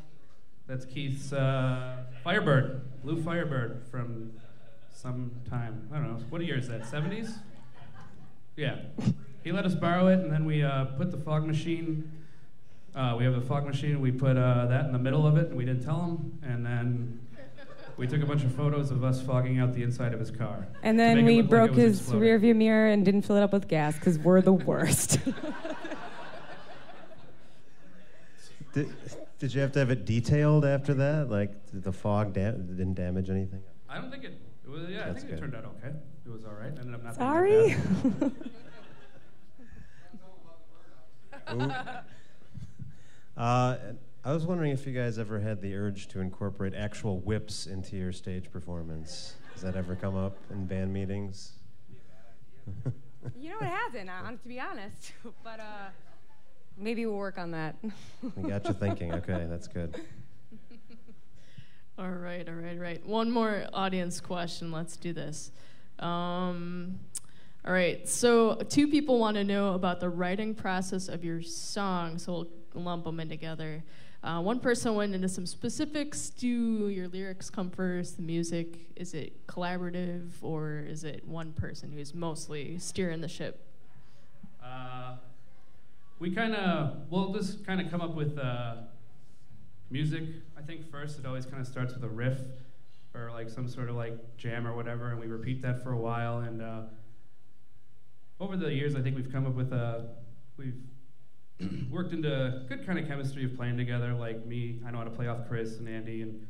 That's 0.68 0.86
Keith's 0.86 1.32
uh, 1.34 2.04
Firebird, 2.24 2.82
blue 3.04 3.22
Firebird 3.22 3.84
from 3.90 4.32
some 5.06 5.32
time. 5.48 5.88
I 5.94 5.98
don't 5.98 6.08
know. 6.08 6.20
What 6.30 6.44
year 6.44 6.58
is 6.58 6.68
that? 6.68 6.82
70s? 6.82 7.38
Yeah. 8.56 8.78
He 9.44 9.52
let 9.52 9.64
us 9.66 9.76
borrow 9.76 10.08
it, 10.08 10.20
and 10.20 10.32
then 10.32 10.46
we 10.46 10.64
uh, 10.64 10.86
put 10.86 11.12
the 11.12 11.18
fog 11.18 11.46
machine. 11.46 12.12
Uh, 12.96 13.14
we 13.16 13.24
have 13.24 13.36
a 13.36 13.42
fog 13.42 13.68
machine. 13.68 14.02
We 14.02 14.12
put 14.12 14.36
uh, 14.36 14.66
that 14.66 14.86
in 14.86 14.94
the 14.94 14.98
middle 14.98 15.28
of 15.28 15.38
it, 15.38 15.50
and 15.50 15.58
we 15.58 15.64
didn't 15.64 15.84
tell 15.84 16.02
him. 16.02 16.40
And 16.42 16.66
then 16.66 17.20
we 17.98 18.08
took 18.08 18.24
a 18.24 18.26
bunch 18.26 18.44
of 18.44 18.56
photos 18.56 18.90
of 18.90 19.04
us 19.04 19.22
fogging 19.22 19.60
out 19.60 19.74
the 19.76 19.84
inside 19.84 20.12
of 20.12 20.20
his 20.20 20.32
car. 20.32 20.66
And 20.82 20.98
then 21.00 21.24
we 21.24 21.36
look 21.38 21.44
like 21.44 21.50
broke 21.52 21.76
his 21.76 22.00
exploding. 22.00 22.28
rearview 22.28 22.56
mirror 22.56 22.88
and 22.88 23.06
didn't 23.06 23.22
fill 23.22 23.36
it 23.36 23.44
up 23.44 23.54
with 23.54 23.68
gas 23.68 23.94
because 23.94 24.18
we're 24.18 24.42
the 24.42 24.54
worst. 24.54 25.20
Did, 28.74 28.94
did 29.40 29.54
you 29.54 29.62
have 29.62 29.72
to 29.72 29.80
have 29.80 29.90
it 29.90 30.04
detailed 30.04 30.66
after 30.66 30.94
that? 30.96 31.30
Like, 31.30 31.72
did 31.72 31.82
the 31.82 31.94
fog 31.94 32.34
da- 32.34 32.52
didn't 32.52 32.96
damage 32.96 33.30
anything? 33.30 33.64
I 33.88 34.02
don't 34.02 34.12
think 34.12 34.26
it. 34.26 34.34
It 34.66 34.70
was, 34.70 34.90
yeah, 34.90 35.04
I 35.04 35.06
That's 35.12 35.22
think 35.22 35.34
it 35.34 35.40
turned 35.40 35.56
out 35.56 35.66
okay. 35.66 35.96
It 36.26 36.32
was 36.32 36.44
all 36.44 36.54
right. 36.54 36.72
Ended 36.78 36.96
up 36.96 37.04
not 37.04 37.16
Sorry. 37.16 37.76
being 38.02 38.16
that 38.20 38.20
bad. 38.20 38.32
Ooh. 41.62 43.42
Uh, 43.42 43.78
I 44.24 44.34
was 44.34 44.46
wondering 44.46 44.72
if 44.72 44.88
you 44.88 44.94
guys 44.94 45.20
ever 45.20 45.40
had 45.40 45.62
the 45.62 45.76
urge 45.76 46.08
to 46.10 46.20
incorporate 46.20 46.74
actual 46.74 47.20
whips 47.20 47.68
into 47.68 47.96
your 47.96 48.12
stage 48.12 48.52
performance. 48.52 49.36
Has 49.54 49.62
that 49.62 49.76
ever 49.76 49.96
come 49.96 50.16
up 50.16 50.36
in 50.50 50.66
band 50.66 50.92
meetings? 50.92 51.52
you 53.40 53.50
know, 53.50 53.58
it 53.62 53.66
hasn't, 53.66 54.10
uh, 54.10 54.32
to 54.32 54.48
be 54.48 54.60
honest. 54.60 55.14
But 55.44 55.60
uh, 55.60 55.90
maybe 56.78 57.06
we'll 57.06 57.18
work 57.18 57.38
on 57.38 57.52
that. 57.52 57.76
We 58.36 58.50
got 58.50 58.66
you 58.66 58.74
thinking. 58.74 59.14
Okay, 59.14 59.46
that's 59.48 59.68
good. 59.68 60.02
All 61.98 62.10
right, 62.10 62.46
all 62.50 62.56
right, 62.56 62.78
right. 62.78 63.06
One 63.06 63.32
more 63.32 63.68
audience 63.72 64.20
question. 64.20 64.70
Let's 64.70 64.98
do 64.98 65.14
this. 65.14 65.52
Um, 66.00 67.00
all 67.66 67.72
right, 67.72 68.06
so 68.06 68.56
two 68.56 68.90
people 68.90 69.18
want 69.18 69.36
to 69.38 69.46
know 69.46 69.76
about 69.76 70.02
the 70.02 70.10
writing 70.10 70.54
process 70.54 71.08
of 71.08 71.24
your 71.24 71.42
song, 71.42 72.18
so 72.18 72.48
we'll 72.74 72.84
lump 72.84 73.06
them 73.06 73.22
in 73.22 73.30
together. 73.30 73.82
Uh, 74.22 74.42
one 74.42 74.60
person 74.60 74.94
went 74.96 75.16
into 75.16 75.30
some 75.30 75.46
specifics. 75.46 76.32
Do 76.32 76.90
your 76.90 77.08
lyrics 77.08 77.50
come 77.50 77.70
first? 77.70 78.18
The 78.18 78.24
music? 78.24 78.88
Is 78.98 79.14
it 79.14 79.48
collaborative, 79.48 80.32
or 80.42 80.84
is 80.86 81.06
it 81.06 81.26
one 81.26 81.54
person 81.54 81.94
who's 81.94 82.14
mostly 82.14 82.78
steering 82.78 83.22
the 83.22 83.30
ship? 83.30 83.66
Uh, 84.62 85.16
we 86.20 86.36
kind 86.36 86.56
of, 86.56 87.10
we'll 87.10 87.32
just 87.32 87.66
kind 87.66 87.80
of 87.80 87.90
come 87.90 88.02
up 88.02 88.16
with 88.16 88.38
uh, 88.38 88.76
music. 89.90 90.24
I 90.58 90.62
think 90.62 90.90
first 90.90 91.20
it 91.20 91.26
always 91.26 91.46
kind 91.46 91.62
of 91.62 91.68
starts 91.68 91.94
with 91.94 92.04
a 92.04 92.10
riff 92.10 92.40
or 93.14 93.32
like 93.32 93.50
some 93.50 93.68
sort 93.68 93.90
of 93.90 93.96
like 93.96 94.38
jam 94.38 94.68
or 94.68 94.76
whatever, 94.76 95.12
and 95.12 95.20
we 95.20 95.28
repeat 95.28 95.62
that 95.62 95.84
for 95.84 95.92
a 95.92 95.98
while. 95.98 96.40
And 96.40 96.62
uh, 96.62 96.82
over 98.40 98.58
the 98.58 98.72
years, 98.74 98.96
I 98.96 99.02
think 99.02 99.16
we've 99.16 99.32
come 99.32 99.46
up 99.46 99.54
with 99.54 99.72
a, 99.72 100.08
we've 100.58 100.82
worked 101.90 102.14
into 102.14 102.64
good 102.68 102.86
kind 102.86 103.00
of 103.00 103.08
chemistry 103.08 103.46
of 103.46 103.56
playing 103.56 103.78
together. 103.78 104.14
Like 104.14 104.46
me, 104.46 104.82
I 104.86 104.92
know 104.92 105.00
how 105.00 105.04
to 105.06 105.10
play 105.10 105.28
off 105.28 105.48
Chris 105.48 105.78
and 105.78 105.88
Andy, 105.88 106.22
and 106.22 106.46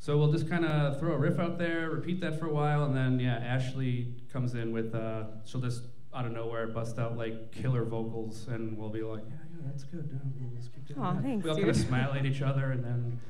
so 0.00 0.16
we'll 0.16 0.32
just 0.32 0.48
kind 0.48 0.64
of 0.64 0.98
throw 0.98 1.12
a 1.12 1.18
riff 1.18 1.38
out 1.38 1.58
there, 1.58 1.90
repeat 1.90 2.20
that 2.20 2.38
for 2.38 2.46
a 2.46 2.52
while, 2.52 2.84
and 2.84 2.96
then 2.96 3.20
yeah, 3.20 3.36
Ashley 3.36 4.14
comes 4.32 4.54
in 4.54 4.72
with 4.72 4.94
uh, 4.94 5.24
she'll 5.44 5.60
just 5.60 5.82
out 6.14 6.24
of 6.24 6.32
nowhere 6.32 6.66
bust 6.66 6.98
out 6.98 7.16
like 7.16 7.52
killer 7.52 7.84
vocals, 7.84 8.46
and 8.48 8.76
we'll 8.76 8.88
be 8.88 9.02
like, 9.02 9.22
yeah, 9.28 9.36
that's 9.66 9.84
good. 9.84 10.08
Yeah, 10.12 10.18
we'll 10.40 10.54
just 10.56 10.72
keep 10.74 10.86
doing 10.86 11.00
Aw, 11.00 11.12
that. 11.14 11.22
thanks, 11.22 11.44
we 11.44 11.50
all 11.50 11.56
kind 11.56 11.68
of 11.68 11.76
dude. 11.76 11.86
smile 11.86 12.12
at 12.14 12.24
each 12.26 12.42
other, 12.42 12.70
and 12.72 12.84
then 12.84 13.20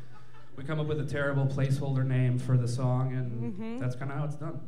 we 0.56 0.64
come 0.64 0.80
up 0.80 0.86
with 0.86 1.00
a 1.00 1.04
terrible 1.06 1.46
placeholder 1.46 2.04
name 2.06 2.38
for 2.38 2.56
the 2.56 2.68
song, 2.68 3.12
and 3.14 3.54
Mhm. 3.54 3.80
that's 3.80 3.94
kind 3.96 4.10
of 4.10 4.18
how 4.18 4.24
it's 4.24 4.36
done. 4.36 4.60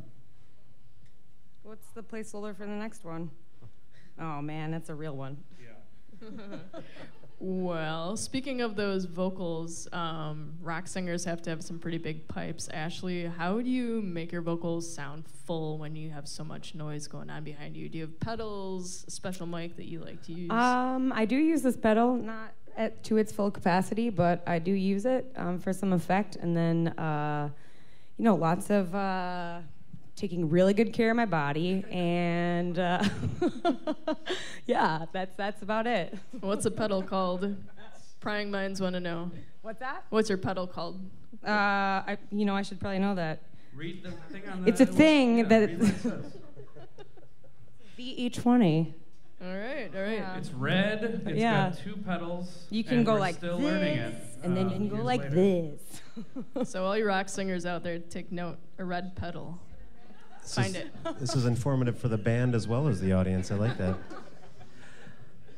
What's 1.63 1.87
the 1.89 2.03
placeholder 2.03 2.55
for 2.55 2.65
the 2.65 2.71
next 2.75 3.03
one? 3.05 3.31
Oh 4.19 4.41
man, 4.41 4.71
that's 4.71 4.89
a 4.89 4.95
real 4.95 5.15
one. 5.15 5.37
Well, 7.43 8.17
speaking 8.17 8.61
of 8.61 8.75
those 8.75 9.05
vocals, 9.05 9.87
um, 9.91 10.53
rock 10.61 10.87
singers 10.87 11.25
have 11.25 11.41
to 11.41 11.49
have 11.49 11.63
some 11.63 11.79
pretty 11.79 11.97
big 11.97 12.27
pipes. 12.27 12.69
Ashley, 12.71 13.25
how 13.25 13.59
do 13.61 13.67
you 13.67 13.99
make 14.03 14.31
your 14.31 14.43
vocals 14.43 14.93
sound 14.93 15.25
full 15.47 15.79
when 15.79 15.95
you 15.95 16.11
have 16.11 16.27
so 16.27 16.43
much 16.43 16.75
noise 16.75 17.07
going 17.07 17.31
on 17.31 17.43
behind 17.43 17.75
you? 17.75 17.89
Do 17.89 17.97
you 17.97 18.03
have 18.03 18.19
pedals, 18.19 19.05
a 19.07 19.11
special 19.11 19.47
mic 19.47 19.75
that 19.77 19.85
you 19.85 20.01
like 20.01 20.21
to 20.25 20.33
use? 20.33 20.51
Um, 20.51 21.11
I 21.15 21.25
do 21.25 21.35
use 21.35 21.63
this 21.63 21.75
pedal, 21.75 22.15
not 22.15 22.53
at, 22.77 23.03
to 23.05 23.17
its 23.17 23.31
full 23.31 23.49
capacity, 23.49 24.11
but 24.11 24.43
I 24.45 24.59
do 24.59 24.71
use 24.71 25.07
it 25.07 25.33
um, 25.35 25.57
for 25.57 25.73
some 25.73 25.93
effect. 25.93 26.35
And 26.35 26.55
then, 26.55 26.89
uh, 26.89 27.49
you 28.19 28.23
know, 28.23 28.35
lots 28.35 28.69
of 28.69 28.93
uh, 28.93 29.61
taking 30.21 30.47
really 30.51 30.75
good 30.75 30.93
care 30.93 31.09
of 31.09 31.17
my 31.17 31.25
body, 31.25 31.83
and 31.89 32.77
uh, 32.77 33.03
yeah, 34.67 35.05
that's 35.11 35.35
that's 35.35 35.63
about 35.63 35.87
it. 35.87 36.15
What's 36.41 36.65
a 36.65 36.71
pedal 36.71 37.01
called? 37.01 37.55
Prying 38.19 38.51
minds 38.51 38.79
want 38.79 38.93
to 38.93 38.99
know. 38.99 39.31
What's 39.63 39.79
that? 39.79 40.05
What's 40.11 40.29
your 40.29 40.37
pedal 40.37 40.67
called? 40.67 41.01
Uh, 41.43 41.49
I, 41.49 42.17
you 42.29 42.45
know, 42.45 42.55
I 42.55 42.61
should 42.61 42.79
probably 42.79 42.99
know 42.99 43.15
that. 43.15 43.41
Read 43.75 44.03
the 44.03 44.11
thing 44.31 44.47
on 44.47 44.61
the. 44.61 44.69
It's 44.69 44.79
a 44.79 44.85
thing 44.85 45.39
yeah, 45.39 45.43
that- 45.45 45.69
read 45.69 45.79
what 45.79 45.89
it 45.89 45.99
says. 46.01 46.37
VE20. 47.97 48.93
All 49.43 49.47
right, 49.47 49.89
all 49.95 50.01
right. 50.03 50.11
Yeah. 50.19 50.37
It's 50.37 50.51
red. 50.51 51.23
It's 51.25 51.39
Yeah. 51.39 51.69
got 51.71 51.79
two 51.79 51.97
pedals. 51.97 52.65
You 52.69 52.83
can 52.83 52.97
and 52.97 53.05
go 53.07 53.13
we're 53.13 53.19
like 53.19 53.35
still 53.37 53.57
this, 53.57 53.65
learning 53.65 53.97
it. 53.97 54.13
and 54.43 54.55
then 54.55 54.67
uh, 54.67 54.69
you 54.69 54.75
can 54.75 54.89
go 54.89 55.03
like 55.03 55.21
later. 55.21 55.33
this. 55.35 55.81
So 56.69 56.85
all 56.85 56.95
you 56.95 57.07
rock 57.07 57.27
singers 57.27 57.65
out 57.65 57.81
there, 57.81 57.97
take 57.97 58.31
note. 58.31 58.57
A 58.77 58.85
red 58.85 59.15
pedal. 59.15 59.59
This 60.41 60.55
Find 60.55 60.75
is- 60.75 60.81
it. 60.83 60.91
This 61.19 61.35
is 61.35 61.45
informative 61.45 61.97
for 61.97 62.07
the 62.07 62.17
band 62.17 62.55
as 62.55 62.67
well 62.67 62.87
as 62.87 62.99
the 63.01 63.13
audience. 63.13 63.51
I 63.51 63.55
like 63.55 63.77
that. 63.77 63.95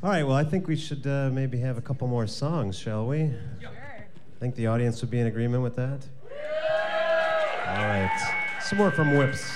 All 0.02 0.10
right, 0.10 0.24
well, 0.24 0.36
I 0.36 0.43
think 0.43 0.67
we 0.67 0.76
should 0.76 1.06
uh, 1.08 1.30
maybe 1.32 1.58
have 1.60 1.78
a 1.78 1.82
couple 1.82 2.08
more 2.08 2.28
songs, 2.28 2.78
shall 2.78 3.08
we? 3.08 3.24
I 3.24 4.39
think 4.39 4.56
the 4.56 4.67
audience 4.67 5.00
would 5.02 5.10
be 5.10 5.19
in 5.19 5.28
agreement 5.28 5.63
with 5.63 5.78
that. 5.78 6.06
All 7.65 7.86
right, 7.88 8.34
some 8.62 8.78
more 8.78 8.91
from 8.91 9.17
Whips. 9.17 9.50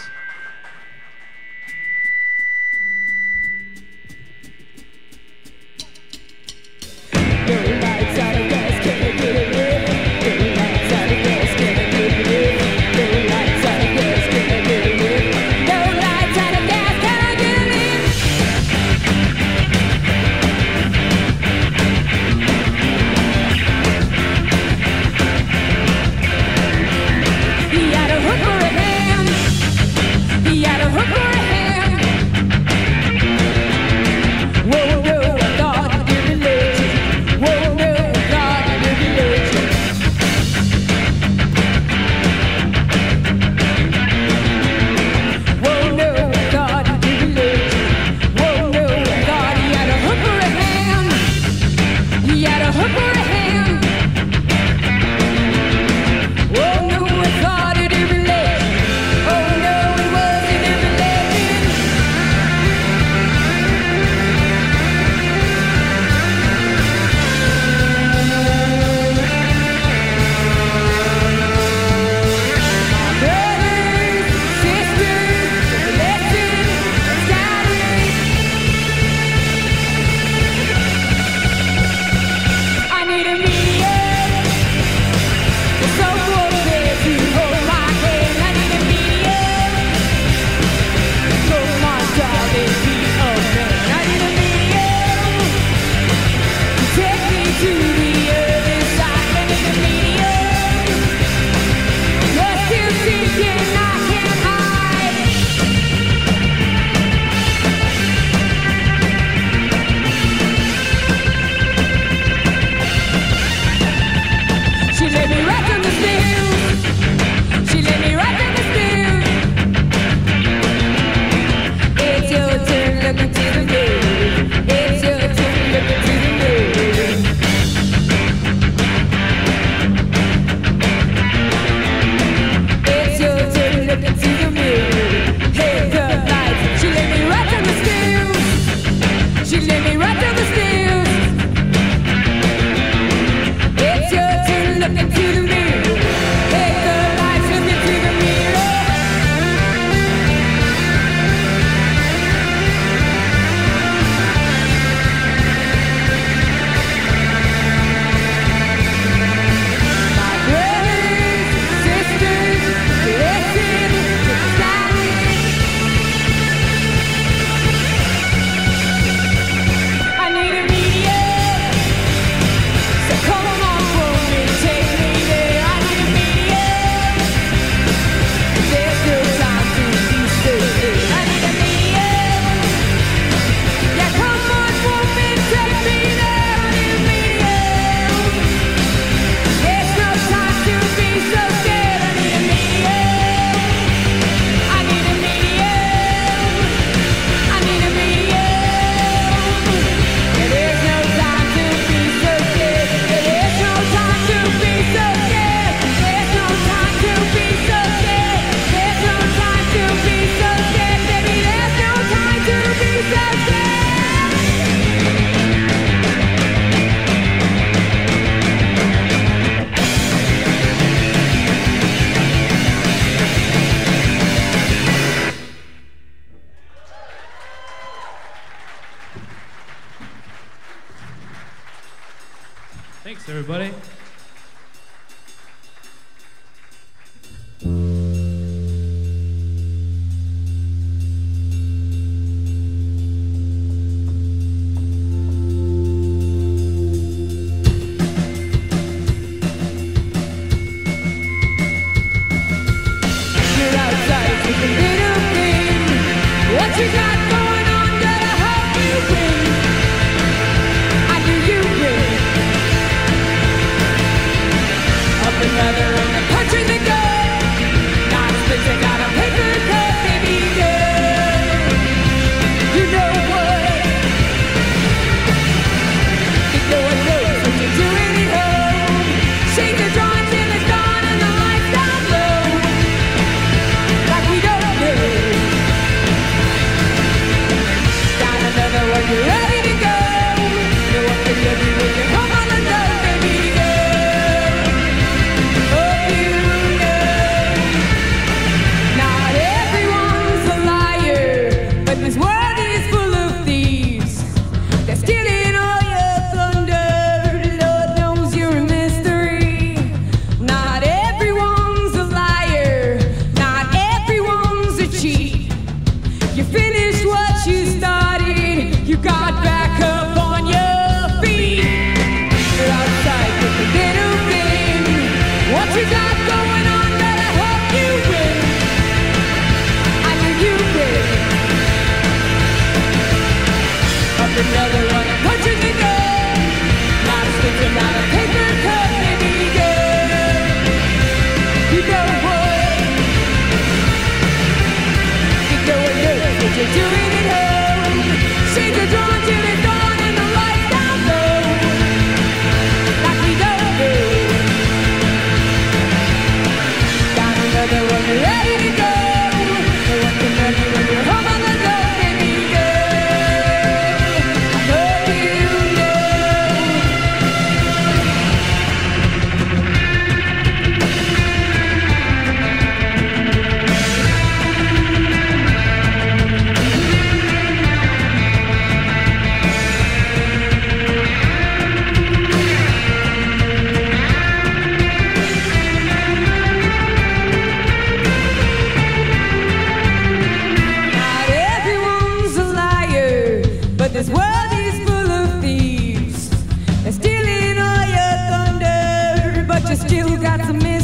Got 400.27 400.45
some 400.45 400.76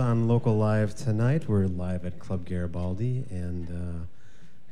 on 0.00 0.26
Local 0.26 0.56
Live 0.56 0.94
tonight. 0.94 1.48
We're 1.48 1.66
live 1.66 2.04
at 2.04 2.18
Club 2.18 2.44
Garibaldi 2.46 3.24
and 3.30 3.68
uh, 3.68 4.06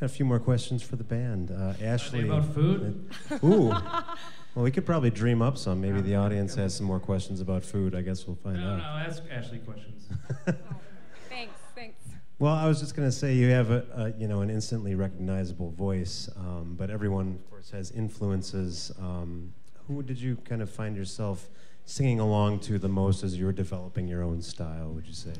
got 0.00 0.06
a 0.06 0.08
few 0.08 0.24
more 0.24 0.40
questions 0.40 0.82
for 0.82 0.96
the 0.96 1.04
band. 1.04 1.50
Uh, 1.50 1.74
Ashley. 1.82 2.24
about 2.24 2.52
food? 2.54 3.08
Ooh. 3.44 3.68
well, 4.54 4.64
we 4.64 4.70
could 4.70 4.86
probably 4.86 5.10
dream 5.10 5.40
up 5.40 5.58
some. 5.58 5.80
Maybe 5.80 5.96
yeah, 5.96 6.02
the 6.02 6.14
audience 6.16 6.54
has 6.56 6.74
some 6.74 6.86
more 6.86 6.98
questions 6.98 7.40
about 7.40 7.62
food. 7.62 7.94
I 7.94 8.00
guess 8.00 8.26
we'll 8.26 8.36
find 8.36 8.56
no, 8.56 8.70
out. 8.70 8.78
No, 8.78 8.82
no, 8.82 9.08
ask 9.08 9.22
Ashley 9.30 9.58
questions. 9.58 10.08
oh, 10.48 10.54
thanks, 11.28 11.54
thanks. 11.74 12.00
Well, 12.38 12.54
I 12.54 12.66
was 12.66 12.80
just 12.80 12.96
going 12.96 13.08
to 13.08 13.12
say 13.12 13.34
you 13.34 13.50
have 13.50 13.70
a, 13.70 13.84
a, 13.94 14.20
you 14.20 14.26
know 14.26 14.40
an 14.40 14.50
instantly 14.50 14.94
recognizable 14.94 15.70
voice, 15.70 16.28
um, 16.36 16.74
but 16.76 16.90
everyone 16.90 17.38
of 17.44 17.50
course 17.50 17.70
has 17.70 17.90
influences. 17.92 18.90
Um, 18.98 19.52
who 19.86 20.02
did 20.02 20.18
you 20.20 20.36
kind 20.44 20.62
of 20.62 20.70
find 20.70 20.96
yourself? 20.96 21.48
Singing 21.84 22.20
along 22.20 22.60
to 22.60 22.78
the 22.78 22.88
most 22.88 23.22
as 23.22 23.38
you're 23.38 23.52
developing 23.52 24.08
your 24.08 24.22
own 24.22 24.42
style? 24.42 24.88
Would 24.90 25.06
you 25.06 25.14
say? 25.14 25.32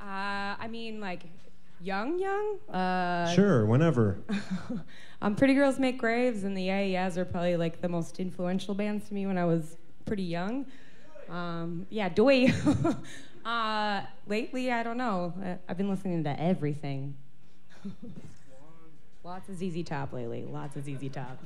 Uh, 0.00 0.56
I 0.58 0.68
mean, 0.68 1.00
like, 1.00 1.22
young, 1.80 2.18
young? 2.18 2.58
Uh, 2.68 3.32
sure, 3.34 3.66
whenever. 3.66 4.18
um, 5.22 5.34
Pretty 5.36 5.54
Girls 5.54 5.78
Make 5.78 5.98
Graves 5.98 6.44
and 6.44 6.56
the 6.56 6.62
Yeahs 6.62 7.18
are 7.18 7.24
probably 7.24 7.56
like 7.56 7.80
the 7.80 7.88
most 7.88 8.20
influential 8.20 8.74
bands 8.74 9.08
to 9.08 9.14
me 9.14 9.26
when 9.26 9.38
I 9.38 9.44
was 9.44 9.76
pretty 10.04 10.22
young. 10.22 10.66
Um, 11.28 11.86
yeah, 11.90 12.08
Doi. 12.08 12.52
uh, 13.44 14.02
lately, 14.26 14.72
I 14.72 14.82
don't 14.82 14.96
know. 14.96 15.32
Uh, 15.44 15.54
I've 15.68 15.76
been 15.76 15.90
listening 15.90 16.24
to 16.24 16.40
everything. 16.40 17.14
Lots 19.24 19.48
of 19.48 19.56
ZZ 19.56 19.82
Top 19.84 20.12
lately. 20.12 20.44
Lots 20.44 20.76
of 20.76 20.84
ZZ 20.84 21.10
Top. 21.12 21.38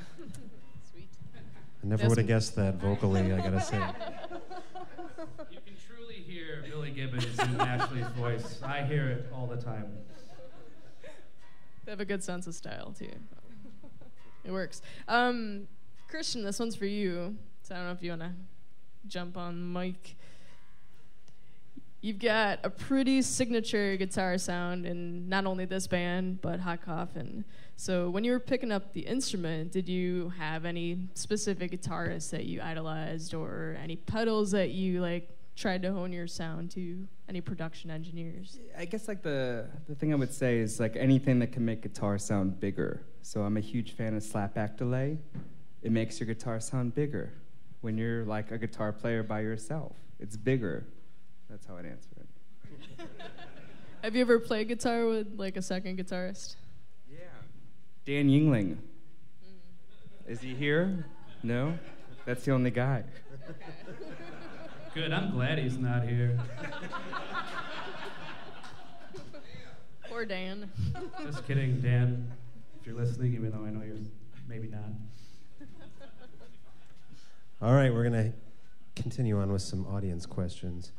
I 1.82 1.86
never 1.86 2.08
would 2.08 2.18
have 2.18 2.26
guessed 2.26 2.54
that 2.56 2.76
vocally. 2.76 3.32
I 3.32 3.38
gotta 3.38 3.60
say. 3.60 3.78
You 5.50 5.58
can 5.64 5.74
truly 5.86 6.14
hear 6.14 6.62
Billy 6.68 6.90
Gibbons 6.90 7.38
in 7.38 7.60
Ashley's 7.60 8.06
voice. 8.08 8.60
I 8.62 8.82
hear 8.84 9.08
it 9.08 9.26
all 9.34 9.46
the 9.46 9.56
time. 9.56 9.86
They 11.84 11.90
have 11.90 12.00
a 12.00 12.04
good 12.04 12.22
sense 12.22 12.46
of 12.46 12.54
style 12.54 12.94
too. 12.96 13.10
It 14.44 14.52
works. 14.52 14.82
Um, 15.08 15.66
Christian, 16.08 16.44
this 16.44 16.58
one's 16.58 16.76
for 16.76 16.86
you. 16.86 17.36
So 17.62 17.74
I 17.74 17.78
don't 17.78 17.86
know 17.86 17.92
if 17.92 18.02
you 18.02 18.10
want 18.10 18.22
to 18.22 18.32
jump 19.06 19.36
on 19.36 19.72
mic. 19.72 20.16
You've 22.04 22.18
got 22.18 22.58
a 22.64 22.68
pretty 22.68 23.22
signature 23.22 23.96
guitar 23.96 24.36
sound 24.36 24.86
in 24.86 25.28
not 25.28 25.46
only 25.46 25.66
this 25.66 25.86
band 25.86 26.40
but 26.42 26.58
Hot 26.58 26.84
Coffin. 26.84 27.44
So 27.76 28.10
when 28.10 28.24
you 28.24 28.32
were 28.32 28.40
picking 28.40 28.72
up 28.72 28.92
the 28.92 29.02
instrument, 29.02 29.70
did 29.70 29.88
you 29.88 30.32
have 30.36 30.64
any 30.64 31.06
specific 31.14 31.70
guitarists 31.70 32.30
that 32.30 32.44
you 32.44 32.60
idolized, 32.60 33.34
or 33.34 33.76
any 33.80 33.94
pedals 33.94 34.50
that 34.50 34.70
you 34.70 35.00
like 35.00 35.30
tried 35.54 35.82
to 35.82 35.92
hone 35.92 36.12
your 36.12 36.26
sound 36.26 36.72
to? 36.72 37.06
Any 37.28 37.40
production 37.40 37.88
engineers? 37.88 38.58
I 38.76 38.84
guess 38.84 39.06
like 39.06 39.22
the 39.22 39.68
the 39.88 39.94
thing 39.94 40.12
I 40.12 40.16
would 40.16 40.34
say 40.34 40.58
is 40.58 40.80
like 40.80 40.96
anything 40.96 41.38
that 41.38 41.52
can 41.52 41.64
make 41.64 41.82
guitar 41.82 42.18
sound 42.18 42.58
bigger. 42.58 43.02
So 43.22 43.42
I'm 43.42 43.56
a 43.56 43.60
huge 43.60 43.92
fan 43.92 44.16
of 44.16 44.24
slapback 44.24 44.76
delay. 44.76 45.18
It 45.82 45.92
makes 45.92 46.18
your 46.18 46.26
guitar 46.26 46.58
sound 46.58 46.96
bigger 46.96 47.32
when 47.80 47.96
you're 47.96 48.24
like 48.24 48.50
a 48.50 48.58
guitar 48.58 48.92
player 48.92 49.22
by 49.22 49.40
yourself. 49.42 49.96
It's 50.18 50.36
bigger. 50.36 50.84
That's 51.52 51.66
how 51.66 51.76
I'd 51.76 51.84
answer 51.84 52.08
it. 52.18 52.26
Have 54.02 54.16
you 54.16 54.22
ever 54.22 54.38
played 54.38 54.68
guitar 54.68 55.04
with 55.04 55.34
like 55.36 55.58
a 55.58 55.62
second 55.62 55.98
guitarist? 55.98 56.56
Yeah. 57.10 57.18
Dan 58.06 58.30
Yingling. 58.30 58.78
Mm-hmm. 58.78 60.32
Is 60.32 60.40
he 60.40 60.54
here? 60.54 61.04
No? 61.42 61.78
That's 62.24 62.42
the 62.46 62.52
only 62.52 62.70
guy. 62.70 63.04
Good, 64.94 65.12
I'm 65.12 65.32
glad 65.32 65.58
he's 65.58 65.76
not 65.76 66.08
here. 66.08 66.40
Poor 70.08 70.24
Dan. 70.24 70.70
Just 71.22 71.46
kidding, 71.46 71.82
Dan. 71.82 72.32
If 72.80 72.86
you're 72.86 72.96
listening, 72.96 73.34
even 73.34 73.50
though 73.50 73.66
I 73.66 73.70
know 73.70 73.84
you're 73.84 73.96
maybe 74.48 74.68
not. 74.68 74.80
All 77.60 77.74
right, 77.74 77.92
we're 77.92 78.04
gonna 78.04 78.32
continue 78.96 79.38
on 79.38 79.52
with 79.52 79.62
some 79.62 79.86
audience 79.86 80.24
questions. 80.24 80.92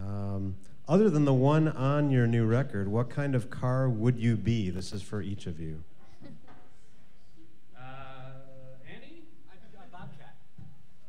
Um, 0.00 0.56
other 0.88 1.10
than 1.10 1.24
the 1.24 1.34
one 1.34 1.68
on 1.68 2.10
your 2.10 2.26
new 2.26 2.46
record, 2.46 2.88
what 2.88 3.10
kind 3.10 3.34
of 3.34 3.50
car 3.50 3.88
would 3.88 4.18
you 4.18 4.36
be? 4.36 4.70
This 4.70 4.92
is 4.92 5.02
for 5.02 5.20
each 5.22 5.46
of 5.46 5.58
you. 5.58 5.82
Uh, 7.76 7.80
Andy? 8.92 9.24
I, 9.50 9.54
I, 9.54 9.86
Bobcat. 9.90 10.36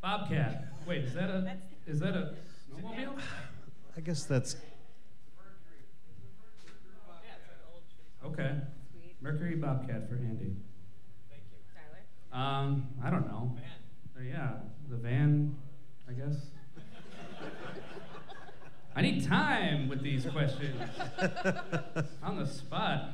Bobcat. 0.02 0.68
Wait, 0.86 1.04
is 1.04 1.14
that 1.14 1.30
a 1.30 1.58
is 1.86 2.00
that 2.00 2.16
a 2.16 2.34
Snowmobile? 2.72 3.20
I 3.96 4.02
guess 4.02 4.24
that's 4.24 4.56
Okay. 8.28 8.56
Mercury 9.22 9.56
Bobcat 9.56 10.10
for 10.10 10.16
Andy. 10.16 10.56
Thank 11.30 11.44
you. 11.50 11.58
Tyler? 11.74 12.04
Um, 12.46 12.88
I 13.04 13.10
don't 13.10 13.28
know. 13.28 13.56
Uh, 14.16 14.22
yeah, 14.22 14.52
the 14.90 14.98
van, 14.98 15.56
I 16.10 16.14
guess. 16.14 16.48
I 18.98 19.02
need 19.02 19.24
time 19.24 19.90
with 19.90 20.02
these 20.02 20.26
questions. 20.26 20.76
On 22.24 22.36
the 22.36 22.48
spot. 22.48 23.12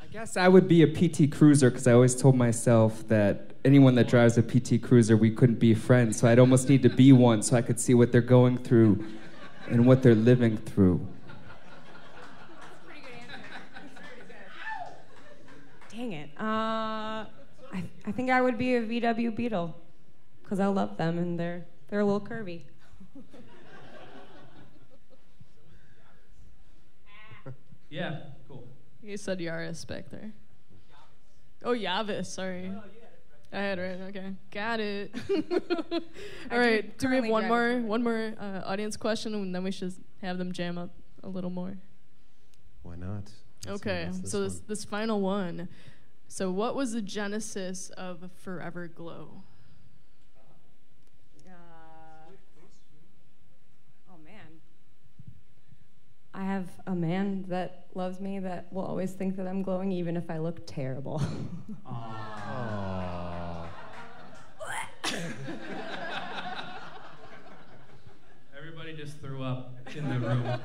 I 0.00 0.06
guess 0.12 0.36
I 0.36 0.46
would 0.46 0.68
be 0.68 0.84
a 0.84 0.86
PT 0.86 1.32
Cruiser 1.32 1.68
because 1.68 1.88
I 1.88 1.92
always 1.92 2.14
told 2.14 2.36
myself 2.36 3.08
that 3.08 3.54
anyone 3.64 3.96
that 3.96 4.06
drives 4.06 4.38
a 4.38 4.42
PT 4.44 4.80
Cruiser, 4.80 5.16
we 5.16 5.32
couldn't 5.32 5.58
be 5.58 5.74
friends. 5.74 6.16
So 6.20 6.28
I'd 6.28 6.38
almost 6.38 6.68
need 6.68 6.84
to 6.84 6.88
be 6.88 7.10
one 7.10 7.42
so 7.42 7.56
I 7.56 7.62
could 7.62 7.80
see 7.80 7.92
what 7.92 8.12
they're 8.12 8.20
going 8.20 8.56
through 8.56 9.04
and 9.68 9.84
what 9.84 10.00
they're 10.00 10.14
living 10.14 10.58
through. 10.58 11.04
That's 11.26 12.70
a 12.70 12.86
pretty 12.86 13.00
good 13.00 14.36
answer. 14.78 14.96
Dang 15.90 16.12
it. 16.12 16.30
Uh, 16.38 17.26
I, 17.74 17.82
I 18.06 18.12
think 18.12 18.30
I 18.30 18.40
would 18.40 18.58
be 18.58 18.76
a 18.76 18.82
VW 18.82 19.34
Beetle 19.34 19.76
because 20.44 20.60
I 20.60 20.66
love 20.66 20.96
them 20.98 21.18
and 21.18 21.36
they're 21.36 21.66
they're 21.88 21.98
a 21.98 22.04
little 22.04 22.20
curvy. 22.20 22.60
Yeah, 27.96 28.18
cool. 28.48 28.66
You 29.02 29.16
said 29.16 29.38
Yaris 29.38 29.86
back 29.86 30.10
there. 30.10 30.32
Oh, 31.64 31.72
Yavis, 31.72 32.26
sorry. 32.26 32.70
I 33.52 33.56
had 33.58 33.78
it 33.78 33.82
right. 33.82 34.08
Okay, 34.08 34.34
got 34.50 34.80
it. 34.80 35.14
All 36.50 36.58
right. 36.58 36.96
Do 36.98 37.08
we 37.08 37.16
have 37.16 37.26
one 37.28 37.48
more 37.48 37.78
one 37.80 38.02
more 38.02 38.34
uh, 38.38 38.60
audience 38.64 38.96
question, 38.96 39.34
and 39.34 39.54
then 39.54 39.64
we 39.64 39.70
should 39.70 39.94
have 40.20 40.36
them 40.38 40.52
jam 40.52 40.76
up 40.78 40.90
a 41.22 41.28
little 41.28 41.50
more. 41.50 41.76
why 42.82 42.96
not? 42.96 43.30
Let's 43.66 43.80
Okay. 43.80 44.06
what's 44.10 44.30
So 44.30 44.42
this 44.42 44.54
one. 44.54 44.62
this 44.68 44.84
final 44.84 45.20
one. 45.20 45.68
So 46.28 46.50
what 46.50 46.74
was 46.74 46.92
the 46.92 47.00
genesis 47.02 47.90
of 47.90 48.30
Forever 48.42 48.88
Glow? 48.88 49.42
Uh, 51.46 51.50
oh 54.10 54.18
man. 54.24 54.60
I 56.36 56.44
have 56.44 56.68
a 56.86 56.94
man 56.94 57.46
that 57.48 57.86
loves 57.94 58.20
me 58.20 58.38
that 58.40 58.70
will 58.70 58.84
always 58.84 59.12
think 59.12 59.36
that 59.36 59.48
I'm 59.48 59.62
glowing 59.62 59.90
even 59.90 60.18
if 60.18 60.28
I 60.28 60.36
look 60.36 60.66
terrible. 60.66 61.22
Aw. 61.86 63.66
Everybody 68.58 68.92
just 68.92 69.18
threw 69.20 69.42
up 69.42 69.72
in 69.96 70.10
the 70.10 70.20
room. 70.20 70.60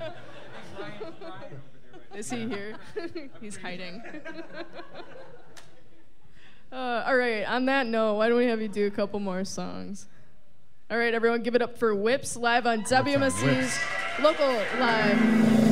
Is 2.15 2.29
he 2.29 2.49
here? 2.49 2.75
He's 3.39 3.55
hiding. 3.55 4.03
uh, 6.73 7.03
all 7.07 7.15
right. 7.15 7.45
On 7.45 7.65
that 7.67 7.87
note, 7.87 8.15
why 8.15 8.27
don't 8.27 8.37
we 8.37 8.47
have 8.47 8.61
you 8.61 8.67
do 8.67 8.87
a 8.87 8.91
couple 8.91 9.21
more 9.21 9.45
songs? 9.45 10.07
All 10.89 10.97
right, 10.97 11.13
everyone, 11.13 11.43
give 11.43 11.55
it 11.55 11.61
up 11.61 11.77
for 11.77 11.95
Whips 11.95 12.35
live 12.35 12.67
on 12.67 12.83
WMSE's 12.83 13.41
Whips. 13.41 13.79
Local 14.19 14.65
live. 14.79 15.70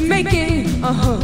To 0.00 0.08
make 0.08 0.32
it. 0.32 0.66
Uh 0.82 0.92
huh. 0.92 1.18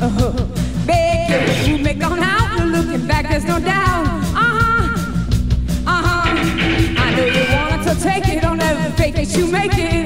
Uh 0.00 0.08
huh. 0.08 0.46
It. 0.88 1.68
You 1.68 1.78
make 1.78 2.04
on 2.04 2.18
out. 2.20 2.58
No 2.58 2.66
looking 2.66 3.06
back. 3.06 3.28
There's 3.28 3.44
no 3.44 3.58
doubt. 3.58 4.06
Uh 4.34 4.50
huh. 4.56 4.88
Uh 5.86 6.02
huh. 6.06 7.02
I 7.04 7.14
know 7.16 7.24
you 7.24 7.44
want 7.54 7.80
it, 7.80 7.84
so 7.84 8.08
take 8.08 8.28
it. 8.28 8.42
Don't 8.42 8.60
ever 8.60 8.90
fake 8.96 9.18
it. 9.18 9.36
You 9.36 9.46
make 9.46 9.72
it. 9.74 10.01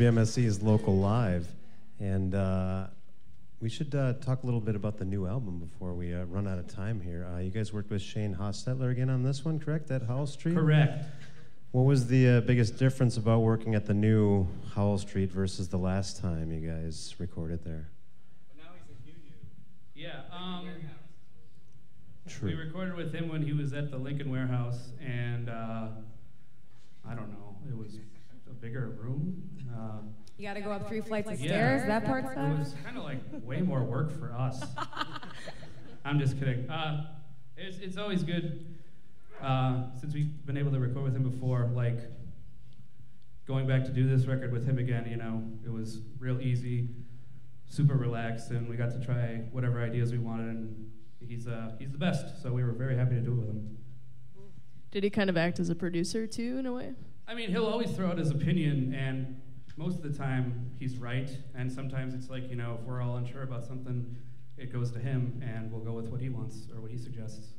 Whips 0.00 0.38
is 0.38 0.62
Local 0.62 0.96
Live. 0.96 1.46
And 1.98 2.34
uh, 2.34 2.86
we 3.60 3.68
should 3.68 3.94
uh, 3.94 4.14
talk 4.14 4.42
a 4.44 4.46
little 4.46 4.60
bit 4.60 4.74
about 4.74 4.96
the 4.96 5.04
new 5.04 5.26
album 5.26 5.58
before 5.58 5.92
we 5.92 6.14
uh, 6.14 6.24
run 6.24 6.48
out 6.48 6.58
of 6.58 6.66
time 6.74 7.02
here. 7.02 7.28
Uh, 7.30 7.40
you 7.40 7.50
guys 7.50 7.70
worked 7.70 7.90
with 7.90 8.00
Shane 8.00 8.34
Hochstetler 8.34 8.90
again 8.92 9.10
on 9.10 9.22
this 9.22 9.44
one, 9.44 9.60
correct? 9.60 9.90
At 9.90 10.04
Howl 10.04 10.26
Street? 10.26 10.54
Correct. 10.54 11.04
What 11.72 11.82
was 11.82 12.06
the 12.06 12.28
uh, 12.28 12.40
biggest 12.40 12.78
difference 12.78 13.18
about 13.18 13.40
working 13.40 13.74
at 13.74 13.84
the 13.84 13.92
new 13.92 14.48
Howl 14.74 14.96
Street 14.96 15.30
versus 15.30 15.68
the 15.68 15.76
last 15.76 16.18
time 16.18 16.50
you 16.50 16.66
guys 16.66 17.14
recorded 17.18 17.62
there? 17.62 17.90
Well, 18.56 18.64
now 18.64 18.70
he's 18.72 18.96
a 18.96 19.06
new, 19.06 19.12
new. 19.12 20.08
Yeah. 20.08 20.22
Um, 20.34 20.66
True. 22.26 22.48
We 22.48 22.54
recorded 22.54 22.94
with 22.94 23.14
him 23.14 23.28
when 23.28 23.42
he 23.42 23.52
was 23.52 23.74
at 23.74 23.90
the 23.90 23.98
Lincoln 23.98 24.30
Warehouse, 24.30 24.92
and 24.98 25.50
uh, 25.50 25.88
I 27.06 27.14
don't 27.14 27.30
know, 27.32 27.58
it 27.68 27.76
was 27.76 27.98
a 28.48 28.54
bigger 28.54 28.88
room. 28.98 29.42
Uh, 29.74 30.02
You 30.36 30.46
gotta 30.46 30.60
go 30.60 30.70
up 30.72 30.88
three 30.88 31.00
flights 31.00 31.30
of 31.30 31.40
Yeah. 31.40 31.48
stairs. 31.48 31.86
That 31.86 32.04
part 32.04 32.24
It 32.24 32.58
was 32.58 32.74
kind 32.84 32.96
of 32.96 33.04
like 33.04 33.18
way 33.44 33.60
more 33.60 33.84
work 33.84 34.10
for 34.18 34.32
us. 34.32 34.62
I'm 36.04 36.18
just 36.18 36.38
kidding. 36.38 36.68
Uh, 36.70 37.06
it's, 37.56 37.78
it's 37.78 37.96
always 37.98 38.22
good 38.22 38.64
uh, 39.42 39.84
since 40.00 40.14
we've 40.14 40.44
been 40.46 40.56
able 40.56 40.72
to 40.72 40.78
record 40.80 41.04
with 41.04 41.14
him 41.14 41.22
before. 41.22 41.66
Like 41.74 41.98
going 43.46 43.66
back 43.66 43.84
to 43.84 43.90
do 43.90 44.08
this 44.08 44.26
record 44.26 44.52
with 44.52 44.66
him 44.66 44.78
again, 44.78 45.06
you 45.10 45.16
know, 45.16 45.42
it 45.64 45.70
was 45.70 46.00
real 46.18 46.40
easy, 46.40 46.88
super 47.68 47.94
relaxed, 47.94 48.50
and 48.50 48.68
we 48.68 48.76
got 48.76 48.90
to 48.92 49.00
try 49.04 49.42
whatever 49.52 49.82
ideas 49.82 50.12
we 50.12 50.18
wanted. 50.18 50.48
And 50.56 50.90
he's 51.26 51.46
uh, 51.46 51.72
he's 51.78 51.92
the 51.92 51.98
best, 51.98 52.42
so 52.42 52.52
we 52.52 52.64
were 52.64 52.72
very 52.72 52.96
happy 52.96 53.14
to 53.14 53.20
do 53.20 53.32
it 53.32 53.36
with 53.36 53.48
him. 53.48 53.76
Did 54.90 55.04
he 55.04 55.10
kind 55.10 55.28
of 55.30 55.36
act 55.36 55.60
as 55.60 55.68
a 55.68 55.74
producer 55.74 56.26
too, 56.26 56.56
in 56.58 56.66
a 56.66 56.72
way? 56.72 56.94
I 57.28 57.34
mean, 57.34 57.50
he'll 57.50 57.66
always 57.66 57.90
throw 57.92 58.08
out 58.08 58.18
his 58.18 58.30
opinion, 58.30 58.92
and 58.94 59.40
most 59.80 59.96
of 59.96 60.02
the 60.02 60.16
time 60.16 60.70
he's 60.78 60.98
right. 60.98 61.30
And 61.54 61.72
sometimes 61.72 62.12
it's 62.12 62.28
like, 62.28 62.50
you 62.50 62.56
know, 62.56 62.78
if 62.78 62.86
we're 62.86 63.00
all 63.00 63.16
unsure 63.16 63.42
about 63.42 63.64
something, 63.64 64.14
it 64.58 64.70
goes 64.70 64.92
to 64.92 64.98
him, 64.98 65.42
and 65.42 65.72
we'll 65.72 65.80
go 65.80 65.92
with 65.92 66.08
what 66.08 66.20
he 66.20 66.28
wants 66.28 66.66
or 66.74 66.82
what 66.82 66.90
he 66.90 66.98
suggests. 66.98 67.54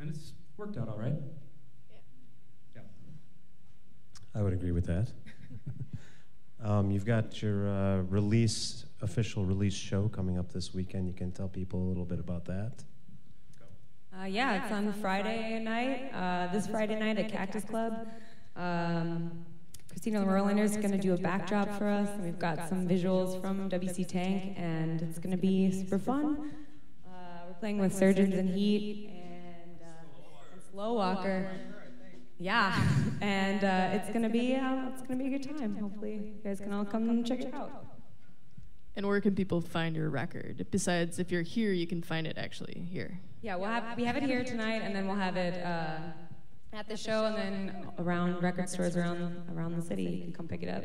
And 0.00 0.10
it's 0.10 0.32
worked 0.56 0.76
out 0.76 0.88
all 0.88 0.98
right. 0.98 1.14
Yeah. 1.88 1.98
Yeah. 2.74 2.80
I 4.34 4.42
would 4.42 4.52
agree 4.52 4.72
with 4.72 4.86
that. 4.86 5.12
um, 6.64 6.90
you've 6.90 7.06
got 7.06 7.40
your 7.40 7.68
uh, 7.68 7.98
release, 8.02 8.86
official 9.00 9.44
release 9.44 9.74
show 9.74 10.08
coming 10.08 10.38
up 10.38 10.52
this 10.52 10.74
weekend. 10.74 11.06
You 11.06 11.14
can 11.14 11.30
tell 11.30 11.48
people 11.48 11.80
a 11.80 11.86
little 11.86 12.04
bit 12.04 12.18
about 12.18 12.46
that. 12.46 12.72
Uh, 14.12 14.22
Uh, 14.22 14.26
yeah, 14.26 14.64
it's 14.64 14.72
on 14.72 14.92
Friday 14.94 15.60
night. 15.60 16.10
Uh, 16.12 16.52
this 16.52 16.66
Friday 16.66 16.98
night 16.98 17.16
at 17.16 17.30
Cactus 17.30 17.62
Club. 17.62 18.08
Um, 18.56 19.44
Christina 19.88 20.20
Merliner 20.24 20.62
is 20.62 20.76
going 20.76 20.92
to 20.92 20.98
do 20.98 21.14
a 21.14 21.16
backdrop 21.16 21.76
for 21.76 21.88
us. 21.88 22.08
And 22.10 22.24
we've 22.24 22.38
got 22.38 22.68
some 22.68 22.86
visuals 22.86 23.40
from 23.40 23.68
WC 23.70 24.06
Tank, 24.06 24.54
and 24.56 25.02
it's 25.02 25.18
going 25.18 25.32
to 25.32 25.40
be 25.40 25.70
super 25.72 25.98
fun. 25.98 26.52
Uh, 27.06 27.10
we're 27.46 27.54
playing 27.54 27.78
with 27.78 27.94
Surgeons 27.94 28.34
in 28.34 28.48
Heat 28.48 29.10
and, 29.10 29.80
uh, 29.82 30.52
and 30.52 30.62
Slow 30.70 30.94
Walker. 30.94 31.50
Yeah, 32.38 32.80
and 33.20 33.64
uh, 33.64 33.96
it's 33.96 34.10
gonna 34.10 34.28
be 34.28 34.54
uh, 34.54 34.88
it's 34.92 35.02
gonna 35.02 35.16
be 35.16 35.34
a 35.34 35.38
good 35.38 35.58
time. 35.58 35.76
Hopefully, 35.76 36.14
you 36.14 36.40
guys 36.44 36.60
can 36.60 36.72
all 36.72 36.84
come 36.84 37.08
and 37.10 37.26
check 37.26 37.40
it 37.40 37.52
out. 37.52 37.84
And 38.94 39.06
where 39.06 39.20
can 39.20 39.34
people 39.34 39.60
find 39.60 39.94
your 39.96 40.10
record? 40.10 40.66
Besides, 40.70 41.18
if 41.18 41.30
you're 41.30 41.42
here, 41.42 41.72
you 41.72 41.86
can 41.86 42.02
find 42.02 42.26
it 42.26 42.38
actually 42.38 42.86
here. 42.90 43.20
Yeah, 43.42 43.56
we'll 43.56 43.68
have 43.68 43.96
we 43.96 44.04
have 44.04 44.16
it 44.16 44.22
here 44.22 44.44
tonight, 44.44 44.82
and 44.82 44.94
then 44.94 45.06
we'll 45.06 45.16
have 45.16 45.36
it 45.36 45.64
uh, 45.64 45.98
at 46.72 46.88
the 46.88 46.96
show, 46.96 47.24
and 47.26 47.36
then 47.36 47.86
around 47.98 48.42
record 48.42 48.68
stores 48.68 48.96
around 48.96 49.42
around 49.54 49.76
the 49.76 49.82
city. 49.82 50.02
You 50.04 50.22
can 50.24 50.32
come 50.32 50.48
pick 50.48 50.62
it 50.62 50.68
up. 50.68 50.82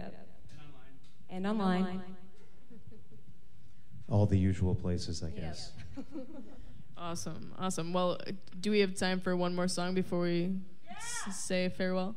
And 1.30 1.46
online. 1.48 2.02
All 4.10 4.26
the 4.26 4.38
usual 4.38 4.76
places, 4.76 5.24
I 5.24 5.30
guess. 5.30 5.72
Awesome, 6.96 7.54
awesome. 7.60 7.92
Well, 7.92 8.18
uh, 8.26 8.32
do 8.62 8.72
we 8.72 8.80
have 8.80 8.96
time 8.96 9.20
for 9.20 9.36
one 9.36 9.54
more 9.54 9.68
song 9.68 9.94
before 9.94 10.22
we 10.22 10.56
s- 11.28 11.36
say 11.36 11.68
farewell? 11.68 12.16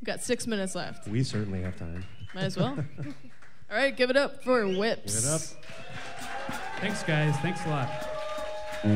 We've 0.00 0.06
got 0.06 0.22
six 0.22 0.46
minutes 0.46 0.76
left. 0.76 1.08
We 1.08 1.24
certainly 1.24 1.62
have 1.62 1.76
time. 1.76 2.04
Might 2.32 2.44
as 2.44 2.56
well. 2.56 2.78
All 3.70 3.76
right, 3.76 3.96
give 3.96 4.08
it 4.10 4.16
up 4.16 4.44
for 4.44 4.68
Whips. 4.68 5.16
Give 5.20 5.24
it 5.24 5.34
up. 5.34 5.40
Thanks, 6.80 7.02
guys. 7.02 7.34
Thanks 7.38 7.64
a 7.66 7.68
lot. 7.70 7.88
This 8.84 8.92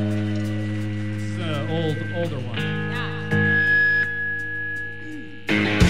is 1.24 1.38
an 1.40 1.70
old, 1.70 1.96
older 2.22 2.46
one. 2.46 3.09
Thank 5.50 5.82
you. 5.82 5.89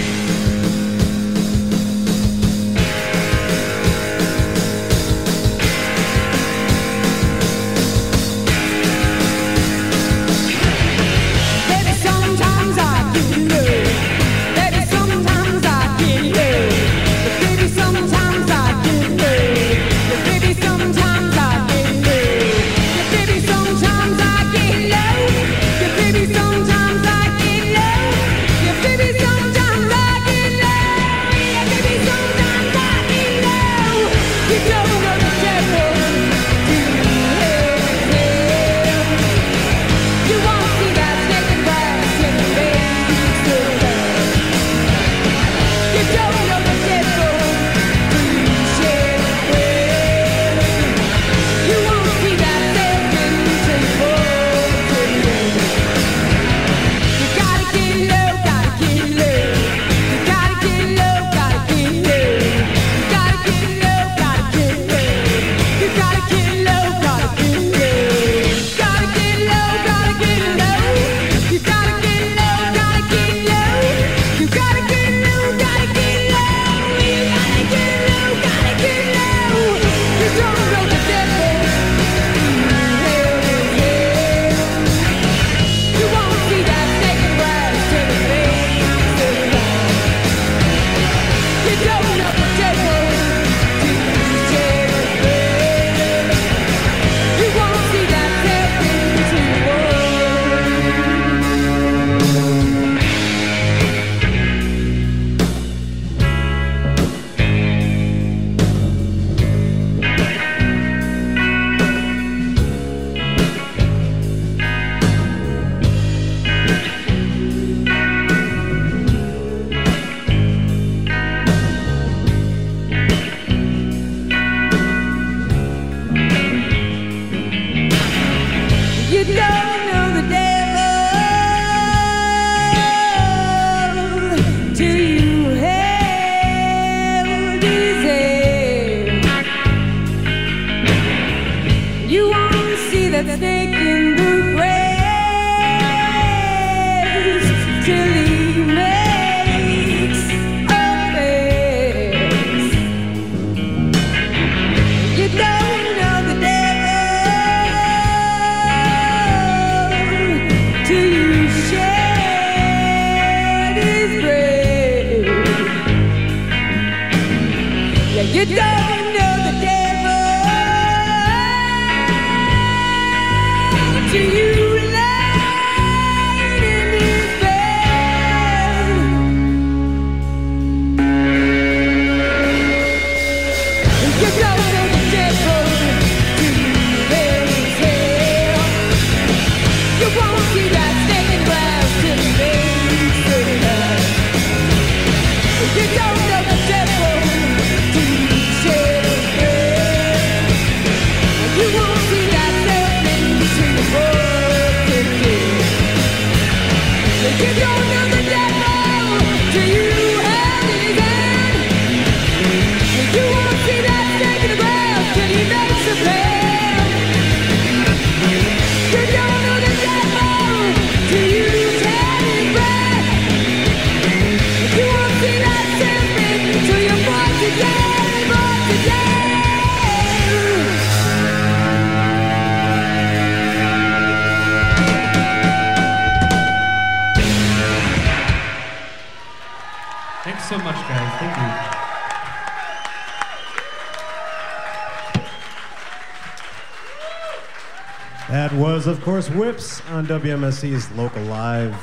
Was, 248.81 248.87
of 248.87 249.03
course, 249.03 249.29
Whips 249.29 249.83
on 249.91 250.07
WMSE's 250.07 250.91
Local 250.93 251.23
Live. 251.25 251.77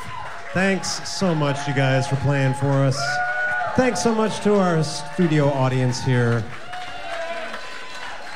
Thanks 0.55 1.07
so 1.07 1.35
much, 1.35 1.67
you 1.67 1.75
guys, 1.75 2.07
for 2.07 2.15
playing 2.15 2.55
for 2.55 2.71
us. 2.71 2.99
Thanks 3.75 4.01
so 4.01 4.15
much 4.15 4.39
to 4.39 4.55
our 4.55 4.83
studio 4.83 5.47
audience 5.49 6.03
here. 6.03 6.43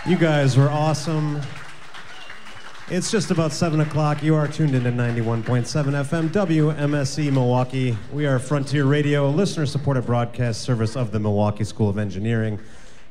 You 0.05 0.15
guys 0.15 0.57
were 0.57 0.69
awesome. 0.69 1.41
It's 2.91 3.09
just 3.09 3.31
about 3.31 3.51
7 3.51 3.79
o'clock. 3.79 4.21
You 4.21 4.35
are 4.35 4.47
tuned 4.47 4.75
into 4.75 4.91
91.7 4.91 5.65
FM 5.65 6.29
WMSC 6.29 7.33
Milwaukee. 7.33 7.97
We 8.13 8.27
are 8.27 8.37
Frontier 8.37 8.85
Radio, 8.85 9.27
a 9.27 9.31
listener 9.31 9.65
supported 9.65 10.05
broadcast 10.05 10.61
service 10.61 10.95
of 10.95 11.11
the 11.11 11.19
Milwaukee 11.19 11.63
School 11.63 11.89
of 11.89 11.97
Engineering. 11.97 12.59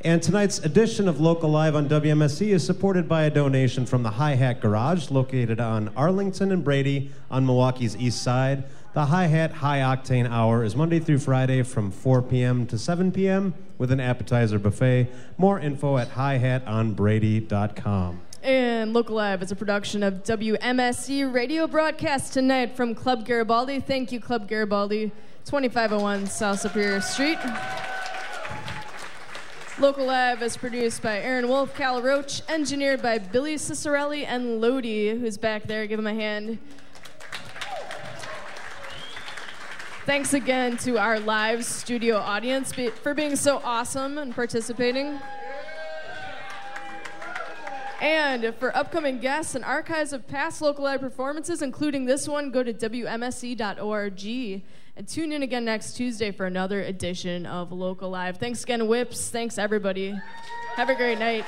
And 0.02 0.22
tonight's 0.22 0.58
edition 0.60 1.08
of 1.08 1.20
Local 1.20 1.50
Live 1.50 1.76
on 1.76 1.86
WMSE 1.86 2.48
is 2.48 2.64
supported 2.64 3.06
by 3.06 3.24
a 3.24 3.30
donation 3.30 3.84
from 3.84 4.02
the 4.02 4.12
Hi 4.12 4.34
Hat 4.34 4.62
Garage, 4.62 5.10
located 5.10 5.60
on 5.60 5.90
Arlington 5.94 6.52
and 6.52 6.64
Brady 6.64 7.10
on 7.30 7.44
Milwaukee's 7.44 7.94
east 7.98 8.22
side. 8.22 8.64
The 8.94 9.04
Hi 9.04 9.26
Hat 9.26 9.52
High 9.52 9.80
Octane 9.80 10.26
Hour 10.26 10.64
is 10.64 10.74
Monday 10.74 11.00
through 11.00 11.18
Friday 11.18 11.62
from 11.62 11.90
4 11.90 12.22
p.m. 12.22 12.66
to 12.68 12.78
7 12.78 13.12
p.m. 13.12 13.52
with 13.76 13.92
an 13.92 14.00
appetizer 14.00 14.58
buffet. 14.58 15.08
More 15.36 15.60
info 15.60 15.98
at 15.98 16.12
hihatonbrady.com. 16.12 18.20
And 18.42 18.94
Local 18.94 19.16
Live 19.16 19.42
is 19.42 19.52
a 19.52 19.56
production 19.56 20.02
of 20.02 20.22
WMSE 20.22 21.30
radio 21.30 21.66
broadcast 21.66 22.32
tonight 22.32 22.74
from 22.74 22.94
Club 22.94 23.26
Garibaldi. 23.26 23.80
Thank 23.80 24.12
you, 24.12 24.20
Club 24.20 24.48
Garibaldi, 24.48 25.12
2501 25.44 26.26
South 26.26 26.58
Superior 26.58 27.02
Street. 27.02 27.36
Local 29.80 30.04
Live 30.04 30.42
is 30.42 30.58
produced 30.58 31.00
by 31.00 31.20
Aaron 31.20 31.48
Wolf, 31.48 31.74
Cal 31.74 32.02
Roach, 32.02 32.42
engineered 32.50 33.00
by 33.00 33.16
Billy 33.16 33.54
Cicerelli 33.54 34.26
and 34.26 34.60
Lodi, 34.60 35.18
who's 35.18 35.38
back 35.38 35.62
there. 35.62 35.86
Give 35.86 35.98
him 35.98 36.06
a 36.06 36.12
hand. 36.12 36.58
Thanks 40.04 40.34
again 40.34 40.76
to 40.78 40.98
our 40.98 41.18
live 41.18 41.64
studio 41.64 42.18
audience 42.18 42.74
for 42.74 43.14
being 43.14 43.36
so 43.36 43.62
awesome 43.64 44.18
and 44.18 44.34
participating. 44.34 45.18
And 48.00 48.54
for 48.54 48.74
upcoming 48.74 49.18
guests 49.18 49.54
and 49.54 49.62
archives 49.62 50.14
of 50.14 50.26
past 50.26 50.62
local 50.62 50.84
live 50.84 51.00
performances, 51.00 51.60
including 51.60 52.06
this 52.06 52.26
one, 52.26 52.50
go 52.50 52.62
to 52.62 52.72
WMSE.org 52.72 54.24
and 54.96 55.08
tune 55.08 55.32
in 55.32 55.42
again 55.42 55.66
next 55.66 55.92
Tuesday 55.92 56.30
for 56.30 56.46
another 56.46 56.80
edition 56.80 57.44
of 57.44 57.72
Local 57.72 58.08
Live. 58.08 58.38
Thanks 58.38 58.62
again, 58.62 58.88
Whips. 58.88 59.28
Thanks, 59.28 59.58
everybody. 59.58 60.18
Have 60.76 60.88
a 60.88 60.94
great 60.94 61.18
night. 61.18 61.44